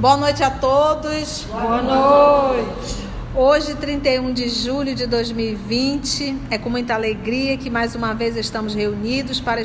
Boa 0.00 0.16
noite 0.16 0.42
a 0.42 0.50
todos. 0.50 1.44
Boa 1.50 1.82
noite. 1.82 3.06
Hoje, 3.34 3.74
31 3.74 4.32
de 4.32 4.48
julho 4.48 4.94
de 4.94 5.06
2020, 5.06 6.38
é 6.50 6.56
com 6.56 6.70
muita 6.70 6.94
alegria 6.94 7.58
que 7.58 7.68
mais 7.68 7.94
uma 7.94 8.14
vez 8.14 8.34
estamos 8.34 8.74
reunidos 8.74 9.42
para 9.42 9.60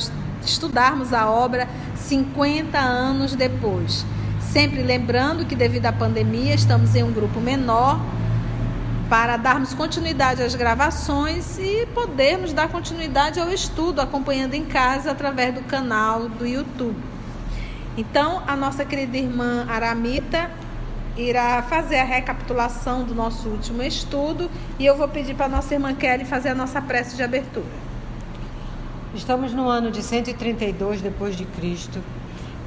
estudarmos 0.45 1.13
a 1.13 1.31
obra 1.31 1.69
50 1.95 2.77
anos 2.77 3.33
depois. 3.33 4.05
Sempre 4.41 4.83
lembrando 4.83 5.45
que, 5.45 5.55
devido 5.55 5.85
à 5.85 5.93
pandemia, 5.93 6.53
estamos 6.53 6.93
em 6.97 7.03
um 7.03 7.13
grupo 7.13 7.39
menor 7.39 7.97
para 9.09 9.37
darmos 9.37 9.73
continuidade 9.73 10.43
às 10.43 10.53
gravações 10.53 11.57
e 11.57 11.87
podermos 11.93 12.51
dar 12.51 12.67
continuidade 12.67 13.39
ao 13.39 13.49
estudo 13.49 14.01
acompanhando 14.01 14.53
em 14.53 14.65
casa 14.65 15.11
através 15.11 15.55
do 15.55 15.61
canal 15.61 16.27
do 16.27 16.45
YouTube. 16.45 17.04
Então, 17.97 18.43
a 18.45 18.57
nossa 18.57 18.83
querida 18.83 19.17
irmã 19.17 19.65
Aramita 19.69 20.51
irá 21.15 21.61
fazer 21.61 21.97
a 21.97 22.03
recapitulação 22.03 23.05
do 23.05 23.15
nosso 23.15 23.47
último 23.47 23.81
estudo 23.81 24.51
e 24.77 24.85
eu 24.85 24.97
vou 24.97 25.07
pedir 25.07 25.33
para 25.33 25.45
a 25.45 25.49
nossa 25.49 25.73
irmã 25.73 25.95
Kelly 25.95 26.25
fazer 26.25 26.49
a 26.49 26.55
nossa 26.55 26.81
prece 26.81 27.15
de 27.15 27.23
abertura. 27.23 27.85
Estamos 29.13 29.53
no 29.53 29.69
ano 29.69 29.91
de 29.91 30.03
132 30.03 30.99
depois 30.99 31.37
de 31.37 31.45
Cristo 31.45 32.01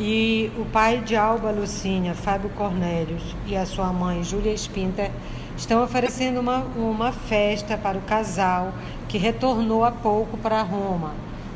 e 0.01 0.51
o 0.57 0.65
pai 0.65 1.01
de 1.01 1.15
Alba 1.15 1.51
Lucínia, 1.51 2.15
Fábio 2.15 2.49
Cornélios, 2.51 3.37
e 3.47 3.55
a 3.55 3.67
sua 3.67 3.93
mãe, 3.93 4.25
Júlia 4.25 4.55
Spinter, 4.57 5.11
estão 5.59 5.83
oferecendo 5.83 6.41
uma, 6.41 6.61
uma 6.75 7.13
festa 7.13 7.77
para 7.77 7.99
o 7.99 8.01
casal 8.03 8.73
que 9.09 9.19
retornou 9.19 9.85
há 9.85 9.91
pouco 9.91 10.39
para 10.39 10.63
Roma 10.63 11.13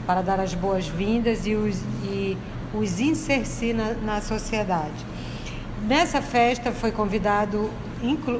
para 0.06 0.20
dar 0.20 0.40
as 0.40 0.52
boas-vindas 0.52 1.46
e, 1.46 1.54
os, 1.54 1.80
e 2.04 2.36
os 2.74 3.00
inserir 3.00 3.74
na, 3.74 3.92
na 3.94 4.20
sociedade. 4.20 5.06
Nessa 5.86 6.22
festa 6.22 6.72
foi 6.72 6.92
convidado 6.92 7.70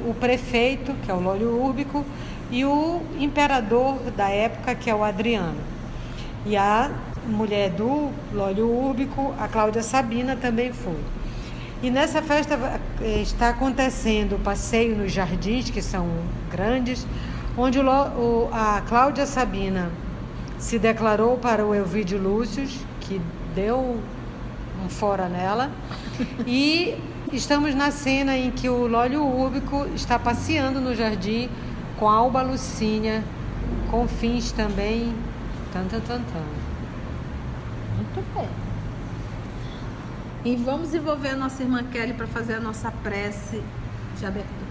o 0.07 0.13
prefeito, 0.13 0.93
que 1.03 1.11
é 1.11 1.13
o 1.13 1.19
Lólio 1.19 1.61
Úrbico, 1.61 2.05
e 2.51 2.65
o 2.65 3.01
imperador 3.19 3.97
da 4.15 4.29
época, 4.29 4.75
que 4.75 4.89
é 4.89 4.95
o 4.95 5.03
Adriano. 5.03 5.59
E 6.45 6.55
a 6.55 6.91
mulher 7.25 7.69
do 7.69 8.09
Lólio 8.33 8.69
Úrbico, 8.69 9.33
a 9.39 9.47
Cláudia 9.47 9.81
Sabina, 9.81 10.35
também 10.35 10.71
foi. 10.73 10.99
E 11.81 11.89
nessa 11.89 12.21
festa 12.21 12.79
eh, 13.01 13.21
está 13.21 13.49
acontecendo 13.49 14.35
o 14.35 14.39
passeio 14.39 14.95
nos 14.95 15.11
jardins, 15.11 15.69
que 15.69 15.81
são 15.81 16.07
grandes, 16.49 17.05
onde 17.57 17.79
o, 17.79 18.49
a 18.51 18.81
Cláudia 18.87 19.25
Sabina 19.25 19.89
se 20.57 20.79
declarou 20.79 21.37
para 21.37 21.65
o 21.65 21.75
Elvídio 21.75 22.17
Lúcio, 22.17 22.65
que 23.01 23.19
deu 23.53 23.97
um 24.83 24.89
fora 24.89 25.29
nela. 25.29 25.71
E 26.45 26.97
estamos 27.31 27.73
na 27.73 27.89
cena 27.91 28.37
em 28.37 28.51
que 28.51 28.69
o 28.69 28.87
Lólio 28.87 29.25
Úbico 29.25 29.85
está 29.95 30.19
passeando 30.19 30.79
no 30.81 30.93
jardim 30.93 31.49
com 31.97 32.09
a 32.09 32.13
Alba 32.13 32.41
Lucínia, 32.41 33.23
com 33.89 34.07
fins 34.07 34.51
também. 34.51 35.13
Tan, 35.71 35.85
tan, 35.85 35.99
tan, 36.01 36.21
tan. 36.21 36.43
Muito 37.95 38.35
bem. 38.35 38.49
E 40.45 40.55
vamos 40.57 40.93
envolver 40.93 41.29
a 41.29 41.37
nossa 41.37 41.63
irmã 41.63 41.83
Kelly 41.83 42.13
para 42.13 42.27
fazer 42.27 42.55
a 42.55 42.59
nossa 42.59 42.91
prece 42.91 43.63
de 44.19 44.25
abertura. 44.25 44.63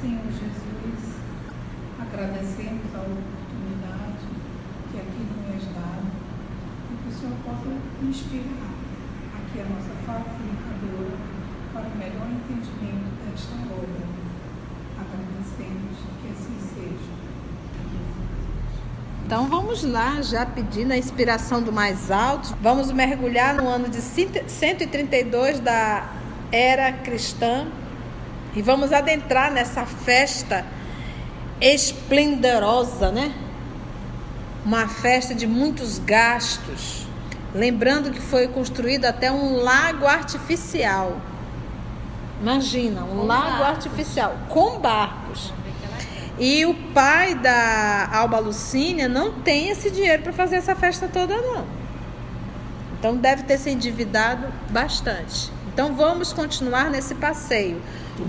Senhor 0.00 0.24
Jesus, 0.24 1.16
agradecemos 2.00 2.94
a 2.94 2.98
oportunidade 2.98 4.26
que 4.90 4.98
aqui 4.98 5.26
nos 5.26 5.54
és 5.54 5.64
dado 5.72 6.06
e 6.08 6.27
que 7.02 7.08
o 7.08 7.12
Senhor 7.12 7.36
possa 7.44 7.68
inspirar 8.02 8.70
aqui 9.36 9.60
a 9.60 9.64
nossa 9.64 9.92
facilitadora 10.06 11.16
para 11.72 11.86
o 11.86 11.98
melhor 11.98 12.26
entendimento 12.30 13.08
desta 13.24 13.54
obra. 13.72 14.06
Agradecemos 14.98 15.96
que 16.20 16.28
assim 16.30 16.58
seja. 16.74 17.18
Então 19.24 19.48
vamos 19.48 19.84
lá, 19.84 20.22
já 20.22 20.46
pedindo 20.46 20.92
a 20.92 20.96
inspiração 20.96 21.62
do 21.62 21.72
mais 21.72 22.10
alto. 22.10 22.56
Vamos 22.62 22.90
mergulhar 22.90 23.54
no 23.54 23.68
ano 23.68 23.88
de 23.88 24.00
132 24.00 25.60
da 25.60 26.12
era 26.50 26.92
cristã 26.92 27.66
e 28.56 28.62
vamos 28.62 28.92
adentrar 28.92 29.52
nessa 29.52 29.84
festa 29.84 30.64
esplendorosa, 31.60 33.10
né? 33.10 33.34
Uma 34.68 34.86
festa 34.86 35.34
de 35.34 35.46
muitos 35.46 35.98
gastos. 35.98 37.06
Lembrando 37.54 38.10
que 38.10 38.20
foi 38.20 38.48
construído 38.48 39.06
até 39.06 39.32
um 39.32 39.62
lago 39.62 40.06
artificial. 40.06 41.18
Imagina, 42.38 43.02
um 43.02 43.20
com 43.20 43.24
lago 43.24 43.44
barcos. 43.44 43.66
artificial 43.66 44.36
com 44.50 44.78
barcos. 44.78 45.54
E 46.38 46.66
o 46.66 46.74
pai 46.92 47.34
da 47.34 48.10
Alba 48.12 48.40
Lucínia 48.40 49.08
não 49.08 49.40
tem 49.40 49.70
esse 49.70 49.90
dinheiro 49.90 50.22
para 50.22 50.34
fazer 50.34 50.56
essa 50.56 50.74
festa 50.74 51.08
toda, 51.08 51.34
não. 51.34 51.64
Então 52.98 53.16
deve 53.16 53.44
ter 53.44 53.56
se 53.56 53.70
endividado 53.70 54.48
bastante. 54.68 55.50
Então 55.72 55.94
vamos 55.94 56.34
continuar 56.34 56.90
nesse 56.90 57.14
passeio. 57.14 57.80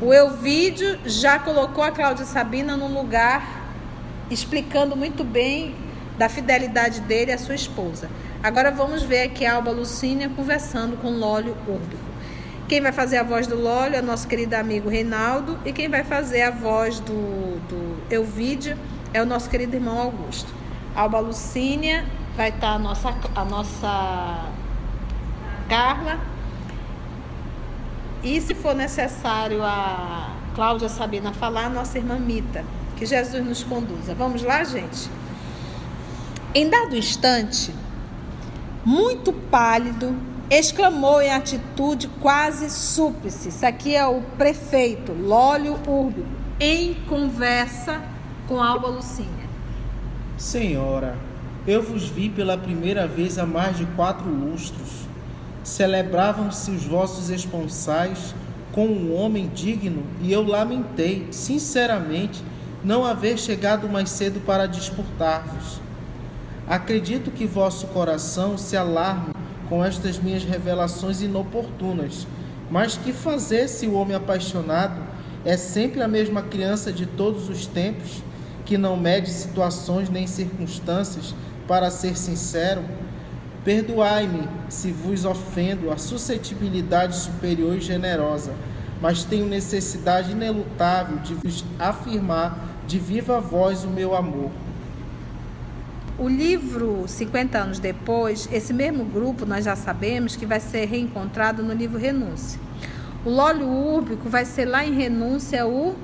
O 0.02 0.14
Elvídio 0.14 1.00
já 1.04 1.38
colocou 1.38 1.84
a 1.84 1.92
Cláudia 1.92 2.24
Sabina 2.24 2.78
no 2.78 2.88
lugar, 2.88 3.62
explicando 4.32 4.96
muito 4.96 5.26
bem 5.26 5.89
da 6.20 6.28
fidelidade 6.28 7.00
dele 7.00 7.32
à 7.32 7.38
sua 7.38 7.56
esposa. 7.56 8.10
Agora 8.44 8.72
vamos 8.72 9.02
ver 9.02 9.24
aqui 9.24 9.46
a 9.46 9.54
Alba 9.56 9.72
Lucínia 9.72 10.30
conversando 10.30 10.98
com 10.98 11.10
Lólio 11.12 11.56
Úrbico. 11.66 12.10
Quem 12.68 12.82
vai 12.82 12.92
fazer 12.92 13.18
a 13.18 13.24
voz 13.24 13.48
do 13.48 13.56
Lólio 13.56 13.96
é 13.96 14.02
nosso 14.02 14.28
querido 14.28 14.54
amigo 14.54 14.90
Reinaldo 14.90 15.58
e 15.66 15.72
quem 15.72 15.88
vai 15.88 16.04
fazer 16.04 16.42
a 16.42 16.52
voz 16.52 17.00
do, 17.00 17.58
do 17.70 18.00
é 19.14 19.22
o 19.22 19.26
nosso 19.26 19.50
querido 19.50 19.78
irmão 19.78 19.98
Augusto. 19.98 20.54
Alba 20.94 21.20
Lucínia 21.20 22.06
vai 22.36 22.50
estar 22.50 22.74
a 22.74 22.80
nossa, 22.80 23.16
a 23.34 23.46
nossa 23.46 24.50
Carla. 25.70 26.20
E 28.22 28.42
se 28.42 28.54
for 28.54 28.76
necessário 28.76 29.64
a 29.64 30.36
Cláudia 30.54 30.90
Sabina 30.90 31.32
falar, 31.32 31.68
a 31.68 31.70
nossa 31.70 31.98
irmã 31.98 32.20
Mita. 32.20 32.66
Que 32.98 33.06
Jesus 33.06 33.46
nos 33.46 33.64
conduza. 33.64 34.14
Vamos 34.14 34.44
lá, 34.44 34.62
gente? 34.66 35.10
Em 36.56 36.68
dado 36.68 36.98
instante, 36.98 37.72
muito 38.84 39.32
pálido, 39.32 40.16
exclamou 40.50 41.22
em 41.22 41.30
atitude 41.30 42.08
quase 42.20 42.72
súplice. 42.72 43.50
Isso 43.50 43.64
aqui 43.64 43.96
é 43.96 44.08
o 44.08 44.24
prefeito, 44.36 45.14
Lólio 45.14 45.80
Urbi, 45.88 46.26
em 46.60 46.96
conversa 47.08 48.02
com 48.48 48.60
Alba 48.60 48.88
Lucínia. 48.88 49.48
Senhora, 50.40 51.16
eu 51.68 51.84
vos 51.84 52.10
vi 52.10 52.30
pela 52.30 52.58
primeira 52.58 53.08
vez 53.08 53.38
há 53.38 53.46
mais 53.46 53.78
de 53.78 53.86
quatro 53.86 54.28
lustros. 54.28 55.08
Celebravam-se 55.64 56.72
os 56.72 56.84
vossos 56.84 57.30
esponsais 57.30 58.34
com 58.72 58.88
um 58.88 59.16
homem 59.16 59.48
digno 59.54 60.02
e 60.20 60.34
eu 60.34 60.42
lamentei, 60.42 61.28
sinceramente, 61.30 62.44
não 62.84 63.06
haver 63.06 63.38
chegado 63.38 63.88
mais 63.88 64.10
cedo 64.10 64.40
para 64.44 64.66
disputar-vos. 64.66 65.89
Acredito 66.70 67.32
que 67.32 67.48
vosso 67.48 67.88
coração 67.88 68.56
se 68.56 68.78
alarme 68.78 69.34
com 69.68 69.84
estas 69.84 70.20
minhas 70.20 70.44
revelações 70.44 71.20
inoportunas. 71.20 72.28
Mas 72.70 72.96
que 72.96 73.12
fazer 73.12 73.68
se 73.68 73.88
o 73.88 73.94
homem 73.94 74.16
apaixonado 74.16 75.02
é 75.44 75.58
sempre 75.58 76.04
a 76.04 76.08
mesma 76.08 76.44
criança 76.44 76.94
de 76.94 77.08
todos 77.08 77.50
os 77.50 77.66
tempos, 77.66 78.22
que 78.66 78.78
não 78.78 78.96
mede 78.96 79.32
situações 79.32 80.12
nem 80.12 80.28
circunstâncias, 80.28 81.34
para 81.68 81.90
ser 81.90 82.16
sincero? 82.16 82.84
Perdoai-me 83.66 84.48
se 84.70 84.92
vos 84.92 85.26
ofendo 85.26 85.92
a 85.92 85.98
suscetibilidade 85.98 87.16
superior 87.16 87.78
e 87.78 87.82
generosa, 87.82 88.54
mas 89.02 89.24
tenho 89.24 89.48
necessidade 89.48 90.34
inelutável 90.34 91.18
de 91.18 91.34
vos 91.34 91.66
afirmar 91.80 92.60
de 92.86 93.00
viva 93.00 93.42
voz 93.42 93.84
o 93.84 93.88
meu 93.88 94.16
amor. 94.16 94.52
O 96.20 96.28
livro 96.28 97.06
50 97.08 97.58
anos 97.58 97.80
depois, 97.80 98.50
esse 98.52 98.74
mesmo 98.74 99.06
grupo 99.06 99.46
nós 99.46 99.64
já 99.64 99.74
sabemos 99.74 100.36
que 100.36 100.46
vai 100.46 100.60
ser 100.60 100.84
reencontrado 100.84 101.64
no 101.64 101.74
livro 101.74 101.98
Renúncia. 101.98 102.60
O 103.24 103.30
Lólio 103.30 103.66
Úrbico 103.66 104.28
vai 104.28 104.44
ser 104.44 104.66
lá 104.66 104.86
em 104.86 104.94
Renúncia 104.94 105.66
o 105.66 105.96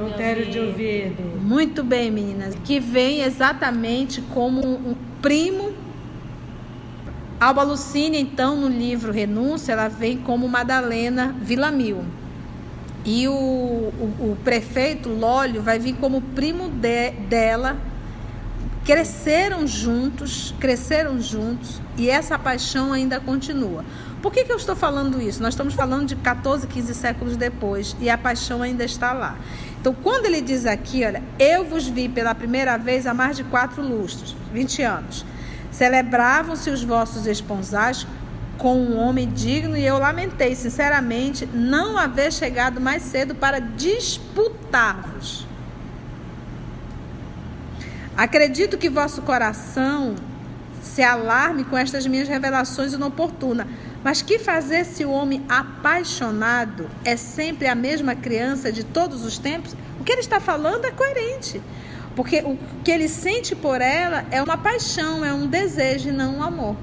Montério 0.00 0.50
de, 0.50 0.60
ouvido. 0.60 1.40
Muito 1.42 1.84
bem, 1.84 2.10
meninas. 2.10 2.56
Que 2.64 2.80
vem 2.80 3.20
exatamente 3.20 4.22
como 4.32 4.66
um 4.66 4.94
primo. 5.20 5.74
Alba 7.38 7.64
Lucínia, 7.64 8.18
então, 8.18 8.56
no 8.56 8.68
livro 8.68 9.12
Renúncia, 9.12 9.72
ela 9.72 9.88
vem 9.88 10.16
como 10.16 10.48
Madalena 10.48 11.34
Villamil. 11.38 12.02
E 13.04 13.28
o, 13.28 13.32
o, 13.32 14.32
o 14.32 14.38
prefeito 14.42 15.10
Lólio 15.10 15.60
vai 15.60 15.78
vir 15.78 15.96
como 15.96 16.22
primo 16.22 16.70
de, 16.70 17.10
dela 17.28 17.76
cresceram 18.84 19.66
juntos, 19.66 20.54
cresceram 20.60 21.18
juntos 21.18 21.80
e 21.96 22.10
essa 22.10 22.38
paixão 22.38 22.92
ainda 22.92 23.18
continua. 23.18 23.84
Por 24.20 24.32
que, 24.32 24.44
que 24.44 24.52
eu 24.52 24.56
estou 24.56 24.76
falando 24.76 25.20
isso? 25.20 25.42
Nós 25.42 25.54
estamos 25.54 25.74
falando 25.74 26.06
de 26.06 26.16
14, 26.16 26.66
15 26.66 26.94
séculos 26.94 27.36
depois 27.36 27.96
e 28.00 28.10
a 28.10 28.16
paixão 28.16 28.62
ainda 28.62 28.84
está 28.84 29.12
lá. 29.12 29.36
Então, 29.80 29.94
quando 29.94 30.26
ele 30.26 30.40
diz 30.40 30.66
aqui, 30.66 31.04
olha, 31.04 31.22
eu 31.38 31.64
vos 31.64 31.86
vi 31.86 32.08
pela 32.08 32.34
primeira 32.34 32.76
vez 32.76 33.06
há 33.06 33.14
mais 33.14 33.36
de 33.36 33.44
quatro 33.44 33.82
lustros, 33.82 34.36
20 34.52 34.82
anos. 34.82 35.26
Celebravam-se 35.70 36.70
os 36.70 36.82
vossos 36.82 37.26
esponsais 37.26 38.06
com 38.56 38.76
um 38.76 38.98
homem 38.98 39.28
digno 39.28 39.76
e 39.76 39.84
eu 39.84 39.98
lamentei, 39.98 40.54
sinceramente, 40.54 41.46
não 41.46 41.98
haver 41.98 42.32
chegado 42.32 42.80
mais 42.80 43.02
cedo 43.02 43.34
para 43.34 43.58
disputar-vos. 43.58 45.46
Acredito 48.16 48.78
que 48.78 48.88
vosso 48.88 49.22
coração 49.22 50.14
se 50.80 51.02
alarme 51.02 51.64
com 51.64 51.76
estas 51.76 52.06
minhas 52.06 52.28
revelações 52.28 52.92
inoportunas. 52.92 53.66
Mas 54.04 54.20
que 54.20 54.38
fazer 54.38 54.84
se 54.84 55.04
o 55.04 55.10
homem 55.10 55.42
apaixonado 55.48 56.88
é 57.04 57.16
sempre 57.16 57.66
a 57.66 57.74
mesma 57.74 58.14
criança 58.14 58.70
de 58.70 58.84
todos 58.84 59.24
os 59.24 59.38
tempos? 59.38 59.74
O 59.98 60.04
que 60.04 60.12
ele 60.12 60.20
está 60.20 60.38
falando 60.38 60.84
é 60.84 60.90
coerente. 60.90 61.60
Porque 62.14 62.40
o 62.40 62.56
que 62.84 62.90
ele 62.90 63.08
sente 63.08 63.56
por 63.56 63.80
ela 63.80 64.24
é 64.30 64.42
uma 64.42 64.56
paixão, 64.56 65.24
é 65.24 65.32
um 65.32 65.46
desejo 65.46 66.10
e 66.10 66.12
não 66.12 66.36
um 66.36 66.42
amor. 66.42 66.76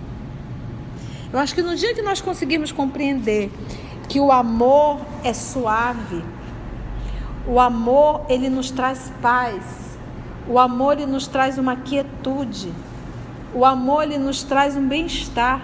Eu 1.31 1.39
acho 1.39 1.56
que 1.56 1.62
no 1.62 1.75
dia 1.75 1.94
que 1.94 2.01
nós 2.01 2.19
conseguirmos 2.19 2.72
compreender 2.72 3.50
que 4.10 4.19
o 4.19 4.31
amor 4.31 5.00
é 5.24 5.34
suave, 5.34 6.22
o 7.48 7.60
amor 7.60 8.25
ele 8.27 8.50
nos 8.50 8.69
traz 8.72 9.12
paz, 9.22 9.91
o 10.48 10.58
amor 10.60 10.94
ele 10.94 11.06
nos 11.06 11.28
traz 11.28 11.58
uma 11.58 11.76
quietude, 11.76 12.72
o 13.54 13.66
amor 13.66 14.04
ele 14.04 14.18
nos 14.18 14.44
traz 14.44 14.76
um 14.76 14.88
bem-estar. 14.88 15.62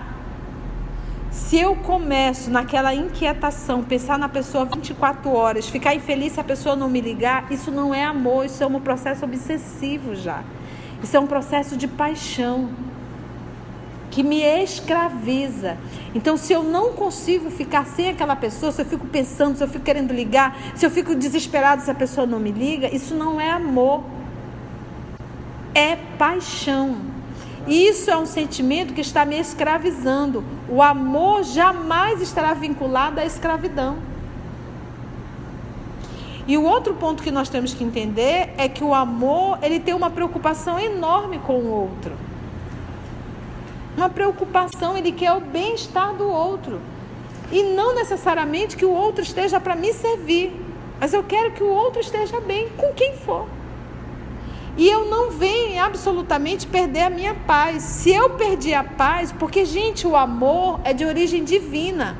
Se 1.31 1.57
eu 1.59 1.75
começo 1.75 2.49
naquela 2.49 2.93
inquietação, 2.93 3.83
pensar 3.83 4.17
na 4.17 4.27
pessoa 4.27 4.65
24 4.65 5.31
horas, 5.31 5.69
ficar 5.69 5.93
infeliz 5.93 6.33
se 6.33 6.39
a 6.39 6.43
pessoa 6.43 6.75
não 6.75 6.89
me 6.89 6.99
ligar, 6.99 7.51
isso 7.51 7.69
não 7.69 7.93
é 7.93 8.03
amor, 8.03 8.45
isso 8.45 8.63
é 8.63 8.67
um 8.67 8.79
processo 8.79 9.23
obsessivo 9.23 10.15
já. 10.15 10.41
Isso 11.01 11.15
é 11.15 11.19
um 11.19 11.27
processo 11.27 11.77
de 11.77 11.87
paixão 11.87 12.69
que 14.09 14.23
me 14.23 14.41
escraviza. 14.41 15.77
Então, 16.15 16.37
se 16.37 16.51
eu 16.51 16.63
não 16.63 16.93
consigo 16.93 17.51
ficar 17.51 17.85
sem 17.85 18.09
aquela 18.09 18.35
pessoa, 18.35 18.71
se 18.71 18.81
eu 18.81 18.85
fico 18.85 19.05
pensando, 19.05 19.57
se 19.57 19.63
eu 19.63 19.67
fico 19.67 19.85
querendo 19.85 20.13
ligar, 20.13 20.57
se 20.75 20.85
eu 20.85 20.89
fico 20.89 21.13
desesperado 21.13 21.83
se 21.83 21.91
a 21.91 21.95
pessoa 21.95 22.25
não 22.25 22.39
me 22.39 22.51
liga, 22.51 22.93
isso 22.93 23.13
não 23.13 23.39
é 23.39 23.51
amor. 23.51 24.03
É 25.77 25.95
paixão. 26.17 26.97
Isso 27.67 28.09
é 28.09 28.17
um 28.17 28.25
sentimento 28.25 28.93
que 28.93 29.01
está 29.01 29.25
me 29.25 29.39
escravizando. 29.39 30.43
O 30.67 30.81
amor 30.81 31.43
jamais 31.43 32.21
estará 32.21 32.53
vinculado 32.53 33.19
à 33.19 33.25
escravidão. 33.25 33.97
E 36.47 36.57
o 36.57 36.63
outro 36.63 36.93
ponto 36.95 37.21
que 37.21 37.29
nós 37.29 37.49
temos 37.49 37.73
que 37.73 37.83
entender 37.83 38.53
é 38.57 38.67
que 38.67 38.83
o 38.83 38.93
amor, 38.93 39.59
ele 39.61 39.79
tem 39.79 39.93
uma 39.93 40.09
preocupação 40.09 40.79
enorme 40.79 41.37
com 41.39 41.59
o 41.59 41.69
outro 41.69 42.13
uma 43.97 44.09
preocupação, 44.09 44.95
ele 44.95 45.11
quer 45.11 45.33
o 45.33 45.41
bem-estar 45.41 46.13
do 46.13 46.29
outro. 46.29 46.79
E 47.51 47.63
não 47.63 47.95
necessariamente 47.95 48.77
que 48.77 48.85
o 48.85 48.91
outro 48.91 49.23
esteja 49.23 49.59
para 49.59 49.75
me 49.75 49.91
servir, 49.91 50.53
mas 50.99 51.13
eu 51.13 51.23
quero 51.23 51.51
que 51.51 51.63
o 51.63 51.69
outro 51.69 51.99
esteja 51.99 52.39
bem 52.39 52.69
com 52.77 52.93
quem 52.93 53.17
for. 53.17 53.47
E 54.77 54.87
eu 54.87 55.05
não 55.05 55.31
venho 55.31 55.83
absolutamente 55.83 56.67
perder 56.67 57.03
a 57.03 57.09
minha 57.09 57.33
paz. 57.33 57.81
Se 57.81 58.13
eu 58.13 58.29
perdi 58.31 58.73
a 58.73 58.83
paz, 58.83 59.31
porque, 59.31 59.65
gente, 59.65 60.05
o 60.05 60.15
amor 60.15 60.79
é 60.83 60.93
de 60.93 61.03
origem 61.03 61.43
divina. 61.43 62.15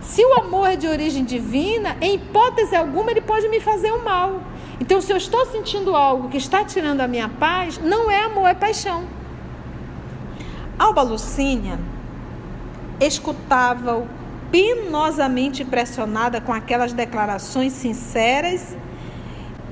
Se 0.00 0.24
o 0.24 0.34
amor 0.34 0.70
é 0.70 0.76
de 0.76 0.86
origem 0.86 1.24
divina, 1.24 1.96
em 2.00 2.14
hipótese 2.14 2.74
alguma 2.74 3.10
ele 3.10 3.20
pode 3.20 3.48
me 3.48 3.60
fazer 3.60 3.92
o 3.92 4.02
mal. 4.02 4.42
Então, 4.80 5.00
se 5.00 5.12
eu 5.12 5.16
estou 5.16 5.44
sentindo 5.46 5.94
algo 5.94 6.28
que 6.28 6.38
está 6.38 6.64
tirando 6.64 7.00
a 7.00 7.08
minha 7.08 7.28
paz, 7.28 7.78
não 7.78 8.10
é 8.10 8.22
amor, 8.22 8.48
é 8.48 8.54
paixão. 8.54 9.04
Alba 10.78 11.02
Lucínia 11.02 11.78
escutava-o 12.98 14.08
penosamente 14.50 15.62
impressionada 15.62 16.40
com 16.40 16.52
aquelas 16.52 16.92
declarações 16.92 17.72
sinceras 17.72 18.76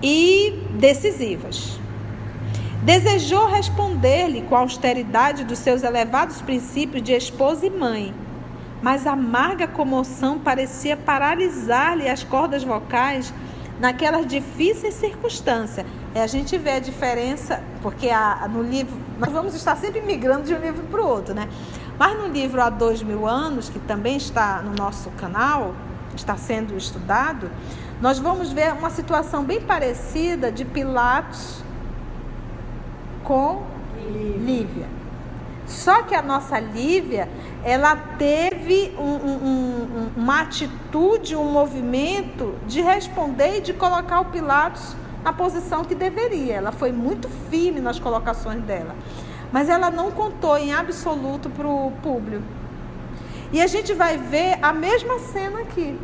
e 0.03 0.67
decisivas. 0.73 1.79
Desejou 2.83 3.47
responder-lhe 3.47 4.43
com 4.43 4.57
a 4.57 4.61
austeridade 4.61 5.45
dos 5.45 5.61
seus 5.61 5.85
elevados 5.85 6.43
princípios 6.43 7.03
de 7.03 7.13
esposa 7.13 7.65
e 7.65 7.71
mãe, 7.71 8.13
mas 8.83 9.07
a 9.07 9.13
amarga 9.13 9.69
comoção 9.69 10.41
parecia 10.41 10.97
paralisar-lhe 10.97 12.09
as 12.09 12.25
cordas 12.25 12.65
vocais 12.65 13.33
naquelas 13.79 14.27
difíceis 14.27 14.95
circunstâncias. 14.95 15.87
É, 16.15 16.23
a 16.23 16.27
gente 16.27 16.59
vê 16.59 16.73
a 16.73 16.79
diferença, 16.81 17.63
porque 17.81 18.11
a, 18.11 18.49
no 18.49 18.63
livro, 18.63 18.97
nós 19.19 19.33
vamos 19.33 19.55
estar 19.55 19.77
sempre 19.77 20.01
migrando 20.01 20.43
de 20.43 20.55
um 20.55 20.59
livro 20.59 20.83
para 20.85 21.01
o 21.01 21.07
outro, 21.07 21.33
né? 21.33 21.49
Mas 21.99 22.19
no 22.19 22.27
livro 22.27 22.61
Há 22.61 22.69
Dois 22.69 23.03
Mil 23.03 23.27
Anos, 23.27 23.69
que 23.69 23.79
também 23.79 24.17
está 24.17 24.61
no 24.61 24.75
nosso 24.75 25.09
canal, 25.11 25.75
está 26.17 26.37
sendo 26.37 26.77
estudado, 26.77 27.51
nós 28.03 28.19
vamos 28.19 28.51
ver 28.53 28.73
uma 28.73 28.91
situação 28.91 29.45
bem 29.45 29.61
parecida 29.61 30.51
de 30.51 30.65
Pilatos 30.65 31.63
com 33.23 33.63
Lívia. 34.05 34.89
Só 35.69 36.03
que 36.03 36.13
a 36.13 36.21
nossa 36.21 36.59
Lívia, 36.59 37.29
ela 37.63 37.95
teve 37.95 38.93
um, 38.99 39.03
um, 39.03 39.35
um, 39.35 40.11
uma 40.17 40.41
atitude, 40.41 41.37
um 41.37 41.45
movimento 41.45 42.57
de 42.67 42.81
responder 42.81 43.59
e 43.59 43.61
de 43.61 43.73
colocar 43.73 44.19
o 44.19 44.25
Pilatos 44.25 44.97
na 45.23 45.33
posição 45.33 45.85
que 45.85 45.95
deveria. 45.95 46.55
Ela 46.55 46.73
foi 46.73 46.91
muito 46.91 47.29
firme 47.49 47.81
nas 47.81 48.01
colocações 48.01 48.65
dela. 48.65 48.97
Mas 49.53 49.69
ela 49.69 49.93
não 49.93 50.11
contou 50.11 50.59
em 50.59 50.75
absoluto 50.75 51.49
para 51.49 51.69
o 51.69 51.93
público. 52.03 52.43
E 53.53 53.63
a 53.63 53.69
gente 53.69 53.95
vai 53.95 54.19
ver 54.19 54.59
a 54.61 54.73
mesma 54.73 55.21
cena 55.21 55.61
aqui. 55.61 55.97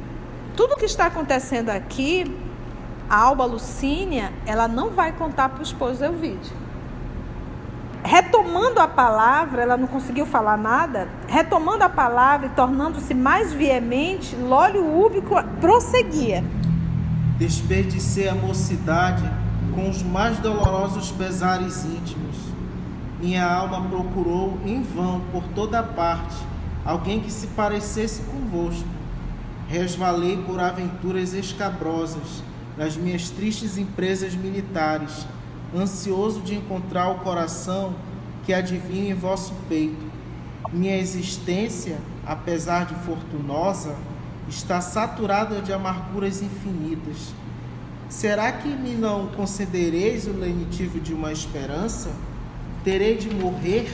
Tudo 0.59 0.75
que 0.75 0.87
está 0.87 1.07
acontecendo 1.07 1.71
aqui, 1.71 2.37
a 3.09 3.17
Alba 3.17 3.45
Lucínia, 3.45 4.33
ela 4.45 4.67
não 4.67 4.91
vai 4.91 5.13
contar 5.13 5.51
para 5.51 5.61
o 5.61 5.63
esposo 5.63 6.11
vídeo 6.11 6.53
retomando 8.05 8.81
a 8.81 8.89
palavra, 8.89 9.63
ela 9.63 9.77
não 9.77 9.87
conseguiu 9.87 10.25
falar 10.25 10.57
nada, 10.57 11.09
retomando 11.27 11.85
a 11.85 11.89
palavra 11.89 12.47
e 12.47 12.51
tornando-se 12.51 13.13
mais 13.13 13.53
veemente, 13.53 14.35
Lólio 14.35 14.85
Úbico 14.99 15.35
prosseguia. 15.61 16.43
Desperdicei 17.39 18.29
a 18.29 18.35
mocidade 18.35 19.31
com 19.75 19.89
os 19.91 20.03
mais 20.03 20.39
dolorosos 20.39 21.13
pesares 21.13 21.85
íntimos. 21.85 22.37
Minha 23.21 23.45
alma 23.45 23.83
procurou 23.89 24.59
em 24.65 24.83
vão 24.83 25.21
por 25.31 25.43
toda 25.55 25.83
parte 25.83 26.37
alguém 26.85 27.21
que 27.21 27.31
se 27.31 27.49
parecesse 27.49 28.23
convosco. 28.23 28.98
Resvalei 29.69 30.39
por 30.39 30.59
aventuras 30.59 31.35
escabrosas 31.35 32.43
nas 32.77 32.97
minhas 32.97 33.31
tristes 33.31 33.77
empresas 33.79 34.35
militares 34.35 35.27
ansioso 35.77 36.41
de 36.41 36.55
encontrar 36.55 37.11
o 37.11 37.19
coração 37.19 37.95
que 38.45 38.53
adivinha 38.53 39.11
em 39.11 39.15
vosso 39.15 39.53
peito. 39.69 40.09
Minha 40.73 40.97
existência, 40.97 41.99
apesar 42.27 42.87
de 42.87 42.95
fortunosa, 43.05 43.95
está 44.49 44.81
saturada 44.81 45.61
de 45.61 45.73
amarguras 45.73 46.41
infinitas. 46.43 47.35
Será 48.09 48.51
que 48.53 48.69
me 48.69 48.95
não 48.95 49.27
concedereis 49.29 50.27
o 50.27 50.33
lenitivo 50.33 50.99
de 50.99 51.13
uma 51.13 51.31
esperança? 51.31 52.11
Terei 52.83 53.17
de 53.17 53.29
morrer 53.35 53.87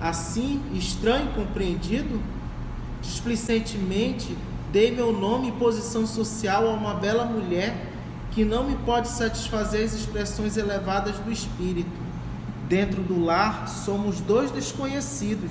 assim, 0.00 0.62
estranho 0.72 1.32
compreendido? 1.34 2.20
Displicentemente, 3.02 4.36
dei 4.72 4.90
meu 4.90 5.12
nome 5.12 5.48
e 5.48 5.52
posição 5.52 6.06
social 6.06 6.68
a 6.68 6.72
uma 6.72 6.94
bela 6.94 7.24
mulher 7.24 7.74
que 8.32 8.44
não 8.44 8.64
me 8.64 8.76
pode 8.76 9.08
satisfazer 9.08 9.84
as 9.84 9.94
expressões 9.94 10.56
elevadas 10.56 11.16
do 11.18 11.32
espírito. 11.32 12.06
Dentro 12.68 13.02
do 13.02 13.24
lar 13.24 13.68
somos 13.68 14.20
dois 14.20 14.50
desconhecidos. 14.50 15.50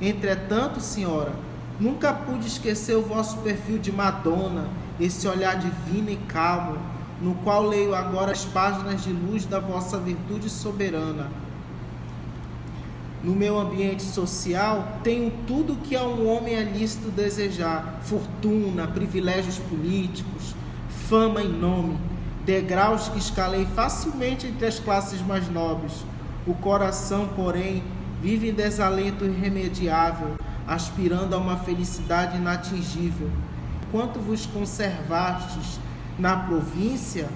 Entretanto, 0.00 0.80
senhora, 0.80 1.32
nunca 1.80 2.12
pude 2.12 2.46
esquecer 2.46 2.94
o 2.94 3.02
vosso 3.02 3.38
perfil 3.38 3.78
de 3.78 3.90
Madonna, 3.90 4.68
esse 5.00 5.26
olhar 5.26 5.58
divino 5.58 6.10
e 6.10 6.16
calmo, 6.16 6.78
no 7.20 7.34
qual 7.36 7.62
leio 7.62 7.94
agora 7.94 8.32
as 8.32 8.44
páginas 8.44 9.02
de 9.02 9.12
luz 9.12 9.46
da 9.46 9.58
vossa 9.58 9.98
virtude 9.98 10.50
soberana. 10.50 11.30
No 13.26 13.34
meu 13.34 13.58
ambiente 13.58 14.04
social, 14.04 15.00
tenho 15.02 15.32
tudo 15.48 15.74
que 15.74 15.96
a 15.96 16.04
um 16.04 16.28
homem 16.28 16.54
é 16.54 16.62
lícito 16.62 17.10
desejar: 17.10 17.98
fortuna, 18.02 18.86
privilégios 18.86 19.58
políticos, 19.58 20.54
fama 21.08 21.42
e 21.42 21.48
nome. 21.48 21.98
degraus 22.44 23.08
que 23.08 23.18
escalei 23.18 23.66
facilmente 23.66 24.46
entre 24.46 24.64
as 24.64 24.78
classes 24.78 25.20
mais 25.22 25.48
nobres. 25.48 26.04
O 26.46 26.54
coração, 26.54 27.28
porém, 27.34 27.82
vive 28.22 28.50
em 28.50 28.54
desalento 28.54 29.24
irremediável, 29.24 30.36
aspirando 30.64 31.34
a 31.34 31.38
uma 31.38 31.56
felicidade 31.56 32.36
inatingível. 32.36 33.28
Enquanto 33.88 34.20
vos 34.20 34.46
conservastes 34.46 35.80
na 36.16 36.36
província, 36.36 37.28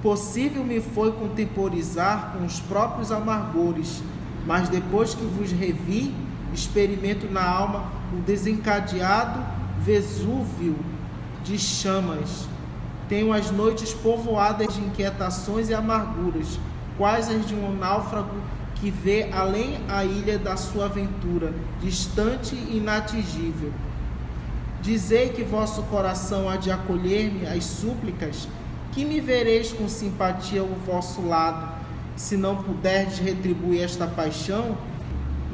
possível 0.00 0.62
me 0.62 0.80
foi 0.80 1.10
contemporizar 1.10 2.32
com 2.32 2.44
os 2.44 2.60
próprios 2.60 3.10
amargores, 3.10 4.04
mas 4.46 4.68
depois 4.68 5.14
que 5.14 5.24
vos 5.24 5.50
revi, 5.50 6.14
experimento 6.54 7.30
na 7.30 7.44
alma 7.46 7.84
o 8.12 8.20
desencadeado 8.20 9.44
Vesúvio 9.80 10.76
de 11.44 11.58
chamas. 11.58 12.48
Tenho 13.08 13.32
as 13.32 13.50
noites 13.50 13.92
povoadas 13.92 14.74
de 14.74 14.80
inquietações 14.80 15.68
e 15.68 15.74
amarguras, 15.74 16.58
quais 16.96 17.28
as 17.28 17.46
de 17.46 17.54
um 17.54 17.76
náufrago 17.76 18.34
que 18.76 18.90
vê 18.90 19.30
além 19.32 19.78
a 19.88 20.04
ilha 20.04 20.38
da 20.38 20.56
sua 20.56 20.86
aventura, 20.86 21.52
distante 21.80 22.54
e 22.54 22.78
inatingível. 22.78 23.72
Dizei 24.82 25.28
que 25.30 25.42
vosso 25.42 25.82
coração 25.84 26.48
há 26.48 26.56
de 26.56 26.70
acolher-me 26.70 27.46
às 27.46 27.64
súplicas, 27.64 28.48
que 28.92 29.04
me 29.04 29.20
vereis 29.20 29.72
com 29.72 29.88
simpatia 29.88 30.60
ao 30.60 30.68
vosso 30.68 31.26
lado, 31.26 31.75
se 32.16 32.36
não 32.36 32.56
puderdes 32.56 33.18
retribuir 33.18 33.82
esta 33.82 34.06
paixão? 34.06 34.76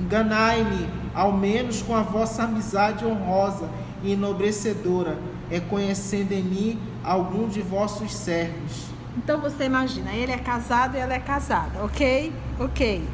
Enganai-me, 0.00 0.88
ao 1.14 1.32
menos 1.32 1.82
com 1.82 1.94
a 1.94 2.02
vossa 2.02 2.44
amizade 2.44 3.04
honrosa 3.04 3.68
e 4.02 4.12
enobrecedora, 4.12 5.18
reconhecendo 5.50 6.32
em 6.32 6.42
mim 6.42 6.78
algum 7.04 7.48
de 7.48 7.60
vossos 7.60 8.14
servos. 8.14 8.86
Então 9.16 9.40
você 9.40 9.64
imagina, 9.64 10.12
ele 10.12 10.32
é 10.32 10.38
casado 10.38 10.96
e 10.96 10.98
ela 10.98 11.12
é 11.12 11.18
casada, 11.18 11.84
ok? 11.84 12.32
Ok. 12.58 13.06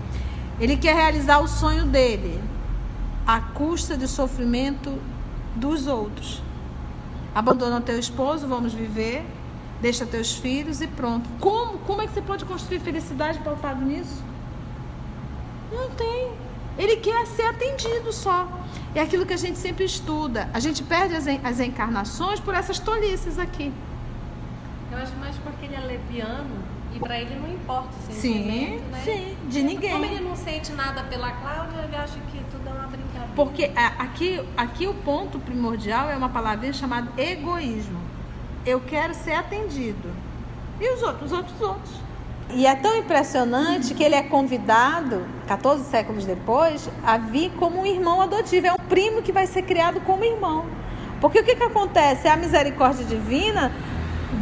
Ele 0.61 0.77
quer 0.77 0.95
realizar 0.95 1.41
o 1.41 1.49
sonho 1.49 1.85
dele 1.85 2.41
à 3.27 3.41
custa 3.41 3.97
de 3.97 4.07
sofrimento 4.07 4.97
dos 5.55 5.87
outros. 5.87 6.43
Abandona 7.35 7.81
teu 7.81 7.99
esposo, 7.99 8.49
vamos 8.49 8.73
viver, 8.73 9.25
deixa 9.81 10.05
teus 10.07 10.35
filhos 10.37 10.81
e 10.81 10.87
pronto. 10.87 11.29
Como? 11.41 11.79
Como 11.79 12.03
é 12.03 12.07
que 12.07 12.13
você 12.13 12.23
pode 12.23 12.45
construir 12.45 12.81
felicidade 12.81 13.39
pautado 13.41 13.85
nisso? 13.85 14.23
Não 15.73 15.91
tem. 15.91 16.33
Ele 16.79 16.97
quer 16.97 17.27
ser 17.27 17.43
atendido 17.43 18.13
só. 18.13 18.49
É 18.95 19.01
aquilo 19.01 19.27
que 19.27 19.33
a 19.33 19.37
gente 19.37 19.59
sempre 19.59 19.85
estuda. 19.85 20.49
A 20.55 20.61
gente 20.61 20.83
perde 20.83 21.15
as, 21.15 21.27
as 21.27 21.61
encarnações 21.61 22.41
por 22.41 22.55
essas 22.55 22.79
tolices 22.79 23.39
aqui. 23.39 23.73
Eu 24.91 24.99
acho 24.99 25.15
mais 25.17 25.37
porque 25.37 25.67
ele 25.67 25.75
é 25.75 25.81
leviano 25.81 26.57
e 26.95 26.99
para 26.99 27.21
ele 27.21 27.35
não 27.35 27.51
importa 27.53 27.91
o 27.91 28.13
sentimento, 28.13 28.83
sim, 28.83 28.91
né? 28.91 29.03
Sim, 29.05 29.37
de 29.49 29.63
ninguém. 29.63 29.91
Como 29.91 30.05
ele 30.05 30.21
não 30.21 30.37
sente 30.37 30.73
nada 30.73 31.03
pela 31.05 31.31
Cláudia, 31.33 31.81
ele 31.83 31.97
acha 31.97 32.19
que 32.33 32.43
tudo 32.51 32.69
é 32.69 32.73
uma 32.73 32.87
brincadeira. 32.87 33.29
Porque 33.35 33.71
aqui, 33.75 34.41
aqui 34.57 34.87
o 34.87 34.95
ponto 34.95 35.39
primordial 35.39 36.09
é 36.09 36.17
uma 36.17 36.29
palavrinha 36.29 36.73
chamada 36.73 37.11
egoísmo. 37.21 38.08
Eu 38.69 38.81
quero 38.81 39.15
ser 39.15 39.33
atendido. 39.33 40.11
E 40.79 40.93
os 40.93 41.03
outros, 41.03 41.33
os 41.33 41.39
outros, 41.39 41.55
os 41.57 41.63
outros. 41.63 41.91
E 42.51 42.67
é 42.67 42.75
tão 42.75 42.95
impressionante 42.99 43.95
que 43.95 44.05
ele 44.05 44.15
é 44.15 44.23
convidado, 44.23 45.25
14 45.47 45.85
séculos 45.85 46.27
depois, 46.27 46.87
a 47.03 47.17
vir 47.17 47.51
como 47.59 47.81
um 47.81 47.87
irmão 47.87 48.21
adotivo. 48.21 48.67
É 48.67 48.73
um 48.75 48.77
primo 48.77 49.23
que 49.23 49.33
vai 49.33 49.47
ser 49.47 49.63
criado 49.63 50.03
como 50.03 50.23
irmão. 50.23 50.67
Porque 51.19 51.41
o 51.41 51.45
que, 51.45 51.57
que 51.57 51.63
acontece? 51.63 52.29
É 52.29 52.31
a 52.31 52.37
misericórdia 52.37 53.07
divina 53.07 53.73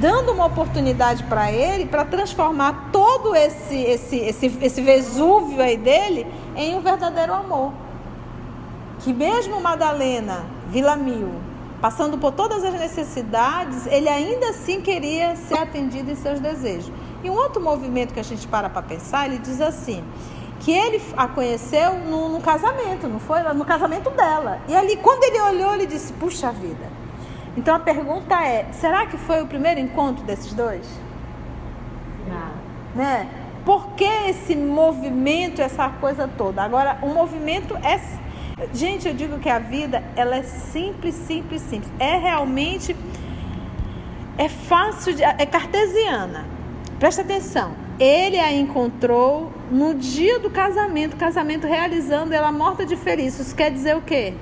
dando 0.00 0.32
uma 0.32 0.46
oportunidade 0.46 1.22
para 1.22 1.52
ele 1.52 1.86
para 1.86 2.04
transformar 2.04 2.90
todo 2.90 3.32
esse, 3.32 3.76
esse, 3.76 4.16
esse, 4.16 4.58
esse 4.60 4.82
Vesúvio 4.82 5.62
aí 5.62 5.76
dele 5.76 6.26
em 6.56 6.74
um 6.74 6.80
verdadeiro 6.80 7.32
amor. 7.32 7.72
Que 9.00 9.12
mesmo 9.12 9.60
Madalena, 9.60 10.46
Vila 10.68 10.96
Mil, 10.96 11.45
passando 11.86 12.18
por 12.18 12.32
todas 12.32 12.64
as 12.64 12.74
necessidades, 12.74 13.86
ele 13.86 14.08
ainda 14.08 14.48
assim 14.48 14.80
queria 14.80 15.36
ser 15.36 15.56
atendido 15.56 16.10
em 16.10 16.16
seus 16.16 16.40
desejos. 16.40 16.90
E 17.22 17.30
um 17.30 17.34
outro 17.34 17.62
movimento 17.62 18.12
que 18.12 18.18
a 18.18 18.24
gente 18.24 18.44
para 18.48 18.68
para 18.68 18.82
pensar, 18.82 19.26
ele 19.26 19.38
diz 19.38 19.60
assim, 19.60 20.02
que 20.58 20.72
ele 20.72 21.00
a 21.16 21.28
conheceu 21.28 21.96
no, 22.00 22.28
no 22.28 22.40
casamento, 22.40 23.06
não 23.06 23.20
foi? 23.20 23.40
No 23.52 23.64
casamento 23.64 24.10
dela. 24.10 24.58
E 24.66 24.74
ali, 24.74 24.96
quando 24.96 25.22
ele 25.22 25.40
olhou, 25.40 25.74
ele 25.74 25.86
disse, 25.86 26.12
puxa 26.14 26.50
vida, 26.50 26.90
então 27.56 27.72
a 27.72 27.78
pergunta 27.78 28.34
é: 28.44 28.66
será 28.72 29.06
que 29.06 29.16
foi 29.16 29.40
o 29.40 29.46
primeiro 29.46 29.78
encontro 29.78 30.24
desses 30.24 30.52
dois? 30.54 30.88
Não. 32.28 33.00
Né? 33.00 33.28
Por 33.64 33.90
que 33.90 34.02
esse 34.28 34.56
movimento, 34.56 35.62
essa 35.62 35.88
coisa 35.88 36.28
toda? 36.36 36.64
Agora, 36.64 36.98
o 37.00 37.06
movimento 37.10 37.76
é. 37.76 38.25
Gente, 38.72 39.06
eu 39.06 39.12
digo 39.12 39.38
que 39.38 39.50
a 39.50 39.58
vida 39.58 40.02
ela 40.16 40.36
é 40.36 40.42
simples, 40.42 41.14
simples, 41.14 41.60
simples. 41.60 41.92
É 41.98 42.16
realmente. 42.16 42.96
É 44.38 44.48
fácil, 44.48 45.12
de, 45.12 45.22
é 45.22 45.44
cartesiana. 45.44 46.46
Presta 46.98 47.20
atenção. 47.20 47.74
Ele 48.00 48.38
a 48.38 48.50
encontrou 48.50 49.52
no 49.70 49.92
dia 49.94 50.38
do 50.38 50.48
casamento, 50.48 51.16
casamento 51.16 51.66
realizando 51.66 52.32
ela 52.32 52.50
morta 52.50 52.86
de 52.86 52.96
feliz. 52.96 53.38
Isso 53.38 53.54
quer 53.54 53.70
dizer 53.70 53.94
o 53.94 54.00
quê? 54.00 54.32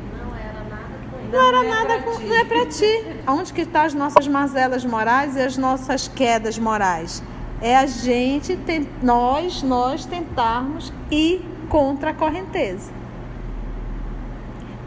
Não 1.33 1.49
era 1.49 1.63
nada, 1.65 1.99
não 1.99 2.37
é 2.37 2.45
para 2.45 2.67
ti. 2.67 3.07
Onde 3.27 3.53
que 3.53 3.63
estão 3.63 3.81
tá 3.81 3.87
as 3.87 3.95
nossas 3.95 4.29
mazelas 4.29 4.85
morais 4.85 5.35
e 5.35 5.41
as 5.41 5.57
nossas 5.57 6.07
quedas 6.07 6.57
morais? 6.57 7.21
É 7.61 7.77
a 7.77 7.87
gente, 7.87 8.57
nós, 9.03 9.61
nós 9.65 10.07
tentarmos 10.07 10.93
ir 11.11 11.45
contra 11.69 12.11
a 12.11 12.15
correnteza. 12.15 13.04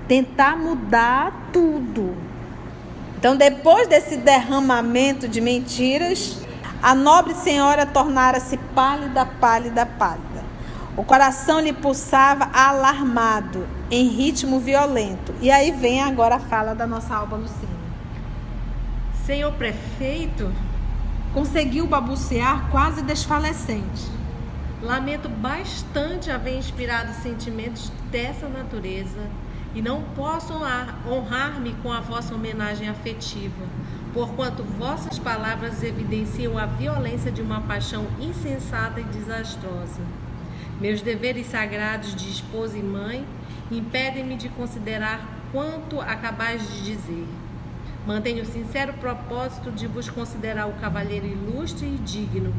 Tentar 0.08 0.58
mudar 0.58 1.50
tudo. 1.52 2.16
Então, 3.18 3.36
depois 3.36 3.88
desse 3.88 4.18
derramamento 4.18 5.28
de 5.28 5.42
mentiras, 5.42 6.40
a 6.82 6.94
nobre 6.94 7.34
senhora 7.34 7.86
tornara-se 7.86 8.58
pálida, 8.76 9.26
pálida, 9.26 9.86
pálida. 9.86 10.46
O 10.96 11.04
coração 11.04 11.60
lhe 11.60 11.74
pulsava 11.74 12.50
alarmado, 12.54 13.68
em 13.90 14.08
ritmo 14.08 14.60
violento. 14.60 15.34
E 15.42 15.52
aí 15.52 15.72
vem 15.72 16.02
agora 16.02 16.36
a 16.36 16.40
fala 16.40 16.74
da 16.74 16.88
nossa 16.88 17.16
Alba 17.16 17.36
Lucina. 17.36 17.78
Senhor 19.26 19.52
prefeito, 19.54 20.52
conseguiu 21.34 21.86
babucear 21.86 22.70
quase 22.72 23.02
desfalecente. 23.02 24.10
Lamento 24.82 25.28
bastante 25.28 26.32
haver 26.32 26.58
inspirado 26.58 27.14
sentimentos 27.14 27.92
dessa 28.12 28.48
natureza 28.48 29.20
e 29.78 29.82
não 29.82 30.02
posso 30.16 30.54
honrar-me 31.08 31.76
com 31.84 31.94
a 31.94 32.00
vossa 32.00 32.34
homenagem 32.34 32.90
afetiva, 32.90 33.64
porquanto 34.12 34.64
vossas 34.64 35.20
palavras 35.20 35.84
evidenciam 35.84 36.58
a 36.58 36.66
violência 36.66 37.32
de 37.32 37.44
uma 37.44 37.62
paixão 37.62 38.08
insensata 38.20 39.00
e 39.00 39.04
desastrosa. 39.04 40.02
Meus 40.82 41.04
deveres 41.04 41.46
sagrados 41.46 42.16
de 42.16 42.28
esposa 42.28 42.76
e 42.76 42.82
mãe 42.82 43.24
impedem-me 43.70 44.36
de 44.36 44.50
considerar 44.50 45.24
quanto 45.52 46.02
acabais 46.02 46.68
de 46.68 46.84
dizer. 46.84 47.28
Mantenho 48.08 48.42
o 48.42 48.48
sincero 48.48 48.94
propósito 48.94 49.70
de 49.70 49.86
vos 49.86 50.10
considerar 50.10 50.66
o 50.66 50.74
cavalheiro 50.82 51.28
ilustre 51.28 51.86
e 51.86 51.98
digno, 52.00 52.52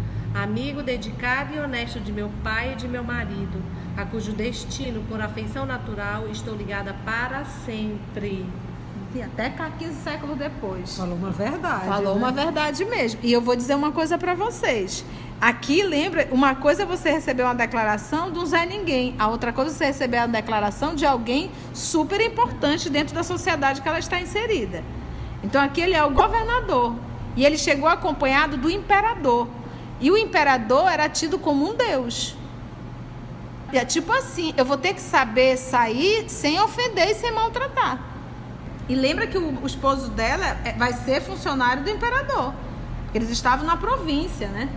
amigo 0.42 0.82
dedicado 0.82 1.54
e 1.54 1.58
honesto 1.58 2.00
de 2.00 2.12
meu 2.12 2.30
pai 2.42 2.72
e 2.72 2.76
de 2.76 2.88
meu 2.88 3.02
marido, 3.02 3.62
a 3.96 4.04
cujo 4.04 4.32
destino, 4.32 5.02
por 5.08 5.20
afeição 5.20 5.66
natural, 5.66 6.28
estou 6.28 6.54
ligada 6.54 6.94
para 7.04 7.44
sempre. 7.44 8.46
E 9.14 9.22
até 9.22 9.50
15 9.50 9.94
séculos 10.02 10.36
depois. 10.36 10.96
Falou 10.96 11.16
uma 11.16 11.30
verdade. 11.30 11.86
Falou 11.86 12.14
né? 12.14 12.18
uma 12.20 12.30
verdade 12.30 12.84
mesmo. 12.84 13.20
E 13.22 13.32
eu 13.32 13.40
vou 13.40 13.56
dizer 13.56 13.74
uma 13.74 13.90
coisa 13.90 14.18
para 14.18 14.34
vocês. 14.34 15.04
Aqui, 15.40 15.82
lembra, 15.82 16.28
uma 16.30 16.54
coisa 16.54 16.82
é 16.82 16.86
você 16.86 17.10
receber 17.10 17.42
uma 17.42 17.54
declaração 17.54 18.30
de 18.30 18.38
um 18.38 18.44
Zé 18.44 18.66
Ninguém, 18.66 19.14
a 19.18 19.28
outra 19.28 19.52
coisa 19.52 19.70
é 19.70 19.74
você 19.74 19.86
receber 19.86 20.18
a 20.18 20.26
declaração 20.26 20.94
de 20.94 21.06
alguém 21.06 21.50
super 21.72 22.20
importante 22.20 22.90
dentro 22.90 23.14
da 23.14 23.22
sociedade 23.22 23.80
que 23.80 23.88
ela 23.88 23.98
está 23.98 24.20
inserida. 24.20 24.82
Então, 25.42 25.62
aqui 25.62 25.80
ele 25.80 25.94
é 25.94 26.04
o 26.04 26.10
governador. 26.10 26.94
E 27.36 27.46
ele 27.46 27.56
chegou 27.56 27.88
acompanhado 27.88 28.56
do 28.56 28.68
imperador. 28.68 29.48
E 30.00 30.10
o 30.10 30.16
imperador 30.16 30.88
era 30.88 31.08
tido 31.08 31.38
como 31.38 31.70
um 31.70 31.74
deus. 31.74 32.36
E 33.72 33.78
é 33.78 33.84
tipo 33.84 34.12
assim: 34.12 34.54
eu 34.56 34.64
vou 34.64 34.76
ter 34.76 34.94
que 34.94 35.00
saber 35.00 35.56
sair 35.56 36.28
sem 36.28 36.60
ofender 36.60 37.10
e 37.10 37.14
sem 37.14 37.32
maltratar. 37.32 38.00
E 38.88 38.94
lembra 38.94 39.26
que 39.26 39.36
o, 39.36 39.62
o 39.62 39.66
esposo 39.66 40.08
dela 40.10 40.58
é, 40.64 40.72
vai 40.72 40.92
ser 40.92 41.20
funcionário 41.20 41.82
do 41.82 41.90
imperador. 41.90 42.54
Eles 43.14 43.28
estavam 43.30 43.66
na 43.66 43.76
província, 43.76 44.48
né? 44.48 44.68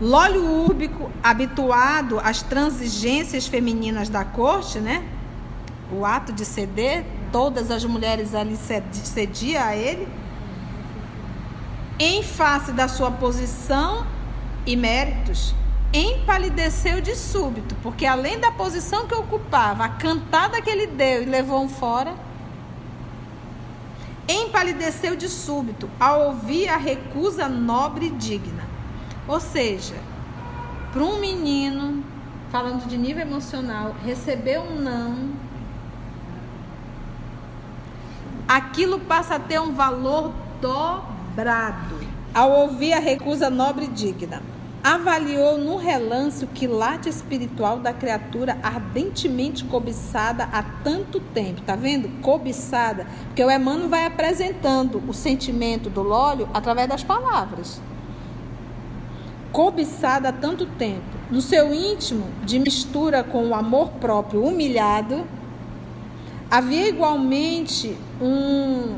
Lólio 0.00 0.44
úrbico, 0.44 1.10
habituado 1.22 2.18
às 2.20 2.42
transigências 2.42 3.46
femininas 3.46 4.08
da 4.08 4.24
corte, 4.24 4.78
né? 4.78 5.06
O 5.92 6.04
ato 6.04 6.32
de 6.32 6.44
ceder, 6.44 7.04
todas 7.30 7.70
as 7.70 7.84
mulheres 7.84 8.34
ali 8.34 8.56
cediam 8.56 9.62
a 9.62 9.76
ele. 9.76 10.08
Em 12.00 12.22
face 12.22 12.72
da 12.72 12.88
sua 12.88 13.10
posição 13.10 14.06
e 14.64 14.74
méritos, 14.74 15.54
empalideceu 15.92 16.98
de 17.02 17.14
súbito, 17.14 17.76
porque 17.82 18.06
além 18.06 18.40
da 18.40 18.50
posição 18.50 19.06
que 19.06 19.14
ocupava, 19.14 19.84
a 19.84 19.88
cantada 19.90 20.62
que 20.62 20.70
ele 20.70 20.86
deu 20.86 21.22
e 21.22 21.26
levou 21.26 21.62
um 21.62 21.68
fora, 21.68 22.14
empalideceu 24.26 25.14
de 25.14 25.28
súbito 25.28 25.90
ao 26.00 26.28
ouvir 26.28 26.68
a 26.68 26.78
recusa 26.78 27.46
nobre 27.50 28.06
e 28.06 28.10
digna. 28.10 28.64
Ou 29.28 29.38
seja, 29.38 29.96
para 30.94 31.02
um 31.02 31.20
menino, 31.20 32.02
falando 32.50 32.88
de 32.88 32.96
nível 32.96 33.20
emocional, 33.26 33.94
receber 34.02 34.58
um 34.58 34.76
não, 34.76 35.32
aquilo 38.48 39.00
passa 39.00 39.34
a 39.34 39.38
ter 39.38 39.60
um 39.60 39.74
valor 39.74 40.32
dobrado 40.62 41.19
ao 42.34 42.50
ouvir 42.52 42.92
a 42.92 42.98
recusa 42.98 43.50
nobre 43.50 43.86
e 43.86 43.88
digna 43.88 44.42
avaliou 44.82 45.58
no 45.58 45.76
relance 45.76 46.44
o 46.44 46.48
quilate 46.48 47.08
espiritual 47.08 47.78
da 47.78 47.92
criatura 47.92 48.58
ardentemente 48.62 49.64
cobiçada 49.64 50.44
há 50.44 50.62
tanto 50.82 51.20
tempo. 51.20 51.60
Tá 51.62 51.76
vendo? 51.76 52.08
Cobiçada. 52.22 53.06
Porque 53.26 53.44
o 53.44 53.50
Emmanuel 53.50 53.88
vai 53.88 54.06
apresentando 54.06 55.02
o 55.06 55.12
sentimento 55.12 55.90
do 55.90 56.10
óleo 56.10 56.48
através 56.54 56.88
das 56.88 57.04
palavras. 57.04 57.80
Cobiçada 59.52 60.30
há 60.30 60.32
tanto 60.32 60.64
tempo. 60.64 61.02
No 61.30 61.40
seu 61.40 61.74
íntimo, 61.74 62.26
de 62.44 62.58
mistura 62.58 63.22
com 63.22 63.48
o 63.48 63.54
amor 63.54 63.90
próprio 64.00 64.44
humilhado, 64.44 65.24
havia 66.50 66.88
igualmente 66.88 67.96
um, 68.20 68.96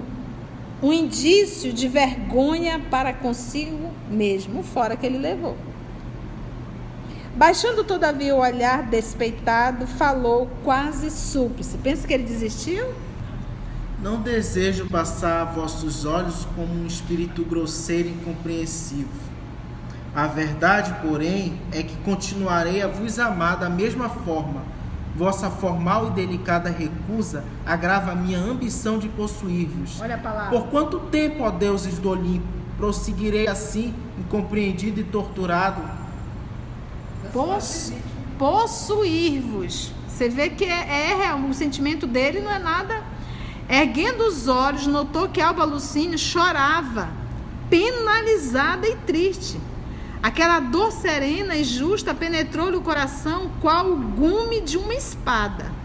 um 0.82 0.92
indício 0.92 1.72
de 1.72 1.86
vergonha 1.86 2.80
para 2.90 3.12
consigo 3.12 3.90
mesmo, 4.10 4.62
fora 4.64 4.96
que 4.96 5.06
ele 5.06 5.18
levou. 5.18 5.56
Baixando, 7.36 7.84
todavia, 7.84 8.34
o 8.34 8.40
olhar 8.40 8.82
despeitado, 8.82 9.86
falou 9.86 10.50
quase 10.64 11.10
súplice. 11.10 11.78
Pensa 11.78 12.06
que 12.06 12.12
ele 12.12 12.24
desistiu? 12.24 12.92
Não 14.02 14.20
desejo 14.20 14.88
passar 14.88 15.42
a 15.42 15.44
vossos 15.44 16.04
olhos 16.04 16.46
como 16.56 16.74
um 16.74 16.86
espírito 16.86 17.44
grosseiro 17.44 18.08
e 18.08 18.12
incompreensivo. 18.12 19.08
A 20.14 20.26
verdade, 20.26 20.94
porém, 21.00 21.58
é 21.70 21.82
que 21.82 21.96
continuarei 21.98 22.82
a 22.82 22.88
vos 22.88 23.18
amar 23.18 23.56
da 23.56 23.70
mesma 23.70 24.08
forma. 24.08 24.62
Vossa 25.16 25.48
formal 25.48 26.08
e 26.08 26.10
delicada 26.10 26.68
recusa 27.12 27.44
agrava 27.64 28.12
a 28.12 28.14
minha 28.14 28.38
ambição 28.38 28.98
de 28.98 29.08
possuir-vos. 29.08 30.00
Olha 30.00 30.14
a 30.14 30.18
palavra. 30.18 30.58
Por 30.58 30.68
quanto 30.68 31.00
tempo, 31.00 31.42
ó 31.42 31.50
deuses 31.50 31.98
do 31.98 32.10
Olimpo, 32.10 32.46
prosseguirei 32.76 33.46
assim, 33.46 33.94
incompreendido 34.18 35.00
e 35.00 35.04
torturado? 35.04 35.82
Poss, 37.32 37.92
possuir-vos. 38.38 39.92
Você 40.08 40.28
vê 40.28 40.50
que 40.50 40.64
é, 40.64 41.24
é, 41.24 41.34
o 41.34 41.54
sentimento 41.54 42.06
dele 42.06 42.40
não 42.40 42.50
é 42.50 42.58
nada. 42.58 43.02
Erguendo 43.68 44.26
os 44.26 44.48
olhos, 44.48 44.86
notou 44.86 45.28
que 45.28 45.40
Alba 45.40 45.64
Lucínio 45.64 46.18
chorava, 46.18 47.08
penalizada 47.70 48.86
e 48.88 48.96
triste. 48.96 49.58
Aquela 50.22 50.60
dor 50.60 50.92
serena 50.92 51.56
e 51.56 51.64
justa 51.64 52.14
penetrou-lhe 52.14 52.76
o 52.76 52.82
coração 52.82 53.50
qual 53.60 53.90
o 53.90 53.96
gume 53.96 54.60
de 54.60 54.76
uma 54.76 54.94
espada. 54.94 55.81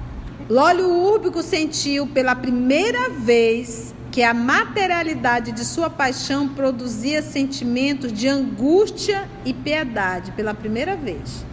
Lólio 0.49 0.89
Úrbico 0.89 1.43
sentiu 1.43 2.07
pela 2.07 2.33
primeira 2.33 3.09
vez 3.09 3.93
que 4.09 4.23
a 4.23 4.33
materialidade 4.33 5.51
de 5.51 5.65
sua 5.65 5.89
paixão 5.89 6.47
produzia 6.47 7.21
sentimentos 7.21 8.13
de 8.13 8.29
angústia 8.29 9.27
e 9.43 9.53
piedade 9.53 10.31
pela 10.31 10.53
primeira 10.53 10.95
vez. 10.95 11.45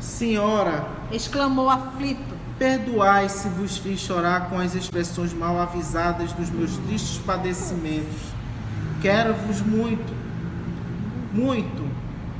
Senhora, 0.00 0.84
exclamou 1.12 1.70
aflito, 1.70 2.34
perdoai 2.58 3.28
se 3.28 3.48
vos 3.48 3.76
fiz 3.78 4.00
chorar 4.00 4.50
com 4.50 4.58
as 4.58 4.74
expressões 4.74 5.32
mal 5.32 5.56
avisadas 5.60 6.32
dos 6.32 6.50
meus 6.50 6.76
tristes 6.78 7.18
padecimentos. 7.18 8.20
Quero-vos 9.00 9.60
muito, 9.60 10.12
muito. 11.32 11.88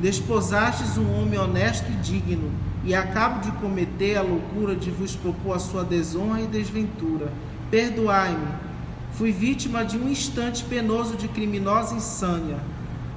Desposastes 0.01 0.99
um 0.99 1.23
homem 1.23 1.39
honesto 1.39 1.89
e 1.89 1.95
digno, 1.97 2.51
e 2.85 2.95
acabo 2.95 3.41
de 3.41 3.53
cometer 3.53 4.17
a 4.17 4.23
loucura 4.23 4.75
de 4.75 4.91
vos 4.91 5.15
propor 5.15 5.57
a 5.57 5.59
sua 5.59 5.85
desonra 5.85 6.41
e 6.41 6.47
desventura. 6.47 7.33
Perdoai-me 7.71 8.71
Fui 9.13 9.33
vítima 9.33 9.85
de 9.85 9.99
um 9.99 10.09
instante 10.09 10.65
penoso 10.65 11.17
de 11.17 11.29
criminosa 11.29 11.95
insânia. 11.95 12.59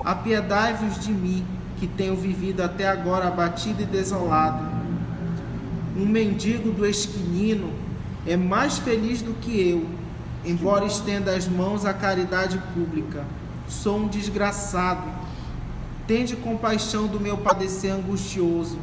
Apiedai-vos 0.04 0.99
de 0.99 1.12
mim, 1.12 1.45
que 1.78 1.88
tenho 1.88 2.15
vivido 2.15 2.62
até 2.62 2.88
agora 2.88 3.28
abatido 3.28 3.84
e 3.84 3.86
desolado. 3.86 4.65
Um 5.95 6.06
mendigo 6.06 6.71
do 6.71 6.86
esquinino 6.86 7.71
é 8.26 8.36
mais 8.36 8.78
feliz 8.80 9.21
do 9.21 9.34
que 9.34 9.69
eu, 9.69 9.86
embora 10.43 10.86
estenda 10.86 11.36
as 11.36 11.47
mãos 11.47 11.86
à 11.86 11.93
caridade 11.93 12.58
pública. 12.73 13.23
Sou 13.67 13.99
um 13.99 14.08
desgraçado. 14.08 15.04
Tende 16.06 16.36
compaixão 16.36 17.08
do 17.08 17.19
meu 17.19 17.38
padecer 17.38 17.93
angustioso. 17.93 18.78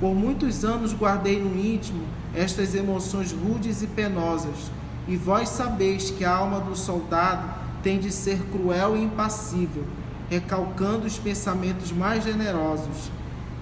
Por 0.00 0.14
muitos 0.14 0.64
anos 0.64 0.94
guardei 0.94 1.38
no 1.38 1.54
íntimo 1.54 2.02
estas 2.34 2.74
emoções 2.74 3.32
rudes 3.32 3.82
e 3.82 3.86
penosas 3.86 4.70
e 5.06 5.14
vós 5.14 5.50
sabeis 5.50 6.10
que 6.10 6.24
a 6.24 6.34
alma 6.34 6.58
do 6.58 6.74
soldado 6.74 7.52
tem 7.82 7.98
de 7.98 8.10
ser 8.10 8.40
cruel 8.50 8.96
e 8.96 9.02
impassível, 9.02 9.84
recalcando 10.30 11.06
os 11.06 11.18
pensamentos 11.18 11.92
mais 11.92 12.24
generosos. 12.24 13.10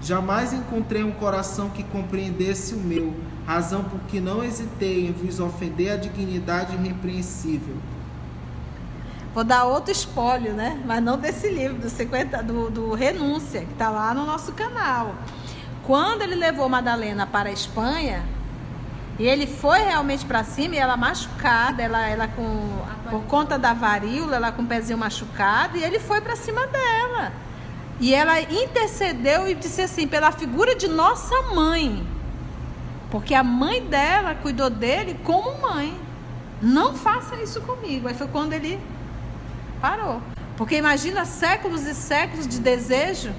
Jamais 0.01 0.53
encontrei 0.53 1.03
um 1.03 1.11
coração 1.11 1.69
que 1.69 1.83
compreendesse 1.83 2.73
o 2.73 2.77
meu, 2.77 3.13
razão 3.45 3.83
por 3.83 3.99
que 4.01 4.21
não 4.21 4.41
hesitei 4.41 5.07
em 5.07 5.11
vos 5.11 5.41
ofender 5.41 5.91
a 5.91 5.97
dignidade 5.97 6.73
irrepreensível. 6.75 7.75
Vou 9.33 9.43
dar 9.43 9.65
outro 9.65 9.91
espólio, 9.91 10.53
né? 10.53 10.81
Mas 10.85 11.03
não 11.03 11.17
desse 11.17 11.49
livro, 11.49 11.79
do, 11.79 11.89
50, 11.89 12.41
do, 12.43 12.69
do 12.69 12.93
Renúncia, 12.93 13.61
que 13.61 13.73
está 13.73 13.89
lá 13.89 14.13
no 14.13 14.25
nosso 14.25 14.53
canal. 14.53 15.15
Quando 15.85 16.21
ele 16.21 16.35
levou 16.35 16.69
Madalena 16.69 17.25
para 17.25 17.49
a 17.49 17.51
Espanha, 17.51 18.23
e 19.17 19.25
ele 19.27 19.45
foi 19.45 19.79
realmente 19.79 20.25
para 20.25 20.43
cima 20.43 20.75
e 20.75 20.77
ela 20.77 20.95
machucada, 20.95 21.81
ela, 21.83 22.07
ela 22.07 22.27
com 22.27 22.79
por 23.09 23.23
conta 23.23 23.57
da 23.57 23.73
varíola, 23.73 24.35
ela 24.35 24.51
com 24.51 24.61
o 24.61 24.65
pezinho 24.65 24.97
machucado, 24.97 25.77
e 25.77 25.83
ele 25.83 25.99
foi 25.99 26.21
para 26.21 26.35
cima 26.35 26.65
dela. 26.67 27.33
E 27.99 28.13
ela 28.13 28.39
intercedeu 28.39 29.47
e 29.47 29.55
disse 29.55 29.81
assim: 29.81 30.07
pela 30.07 30.31
figura 30.31 30.75
de 30.75 30.87
nossa 30.87 31.41
mãe. 31.53 32.05
Porque 33.11 33.33
a 33.33 33.43
mãe 33.43 33.83
dela 33.83 34.35
cuidou 34.35 34.69
dele 34.69 35.19
como 35.23 35.59
mãe. 35.61 35.99
Não 36.61 36.93
faça 36.93 37.35
isso 37.37 37.59
comigo. 37.61 38.07
Aí 38.07 38.13
foi 38.13 38.27
quando 38.27 38.53
ele 38.53 38.79
parou. 39.81 40.21
Porque 40.55 40.75
imagina 40.75 41.25
séculos 41.25 41.85
e 41.85 41.95
séculos 41.95 42.47
de 42.47 42.59
desejo. 42.59 43.33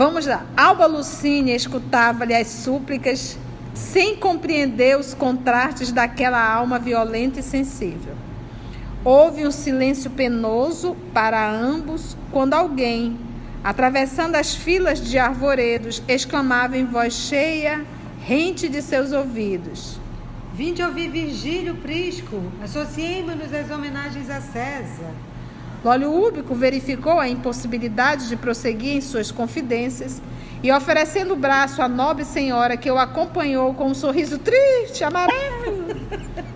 Vamos 0.00 0.24
lá. 0.24 0.46
Alba 0.56 0.86
Lucínia 0.86 1.54
escutava-lhe 1.54 2.34
as 2.34 2.46
súplicas 2.46 3.36
sem 3.74 4.16
compreender 4.16 4.98
os 4.98 5.12
contrastes 5.12 5.92
daquela 5.92 6.42
alma 6.42 6.78
violenta 6.78 7.40
e 7.40 7.42
sensível. 7.42 8.14
Houve 9.04 9.46
um 9.46 9.50
silêncio 9.50 10.10
penoso 10.10 10.96
para 11.12 11.46
ambos 11.46 12.16
quando 12.32 12.54
alguém, 12.54 13.18
atravessando 13.62 14.36
as 14.36 14.54
filas 14.54 15.06
de 15.06 15.18
arvoredos, 15.18 16.02
exclamava 16.08 16.78
em 16.78 16.86
voz 16.86 17.12
cheia, 17.12 17.84
rente 18.24 18.70
de 18.70 18.80
seus 18.80 19.12
ouvidos: 19.12 20.00
Vinde 20.54 20.82
ouvir 20.82 21.10
Virgílio 21.10 21.74
Prisco, 21.74 22.42
associemos-nos 22.64 23.52
às 23.52 23.70
homenagens 23.70 24.30
a 24.30 24.40
César. 24.40 25.12
Lólio 25.82 26.12
Úbico 26.12 26.54
verificou 26.54 27.18
a 27.18 27.28
impossibilidade 27.28 28.28
de 28.28 28.36
prosseguir 28.36 28.96
em 28.96 29.00
suas 29.00 29.30
confidências 29.30 30.20
e 30.62 30.70
oferecendo 30.70 31.32
o 31.32 31.36
braço 31.36 31.80
à 31.80 31.88
nobre 31.88 32.24
senhora 32.24 32.76
que 32.76 32.90
o 32.90 32.98
acompanhou 32.98 33.72
com 33.72 33.86
um 33.86 33.94
sorriso 33.94 34.38
triste, 34.38 35.02
amarelo, 35.02 35.96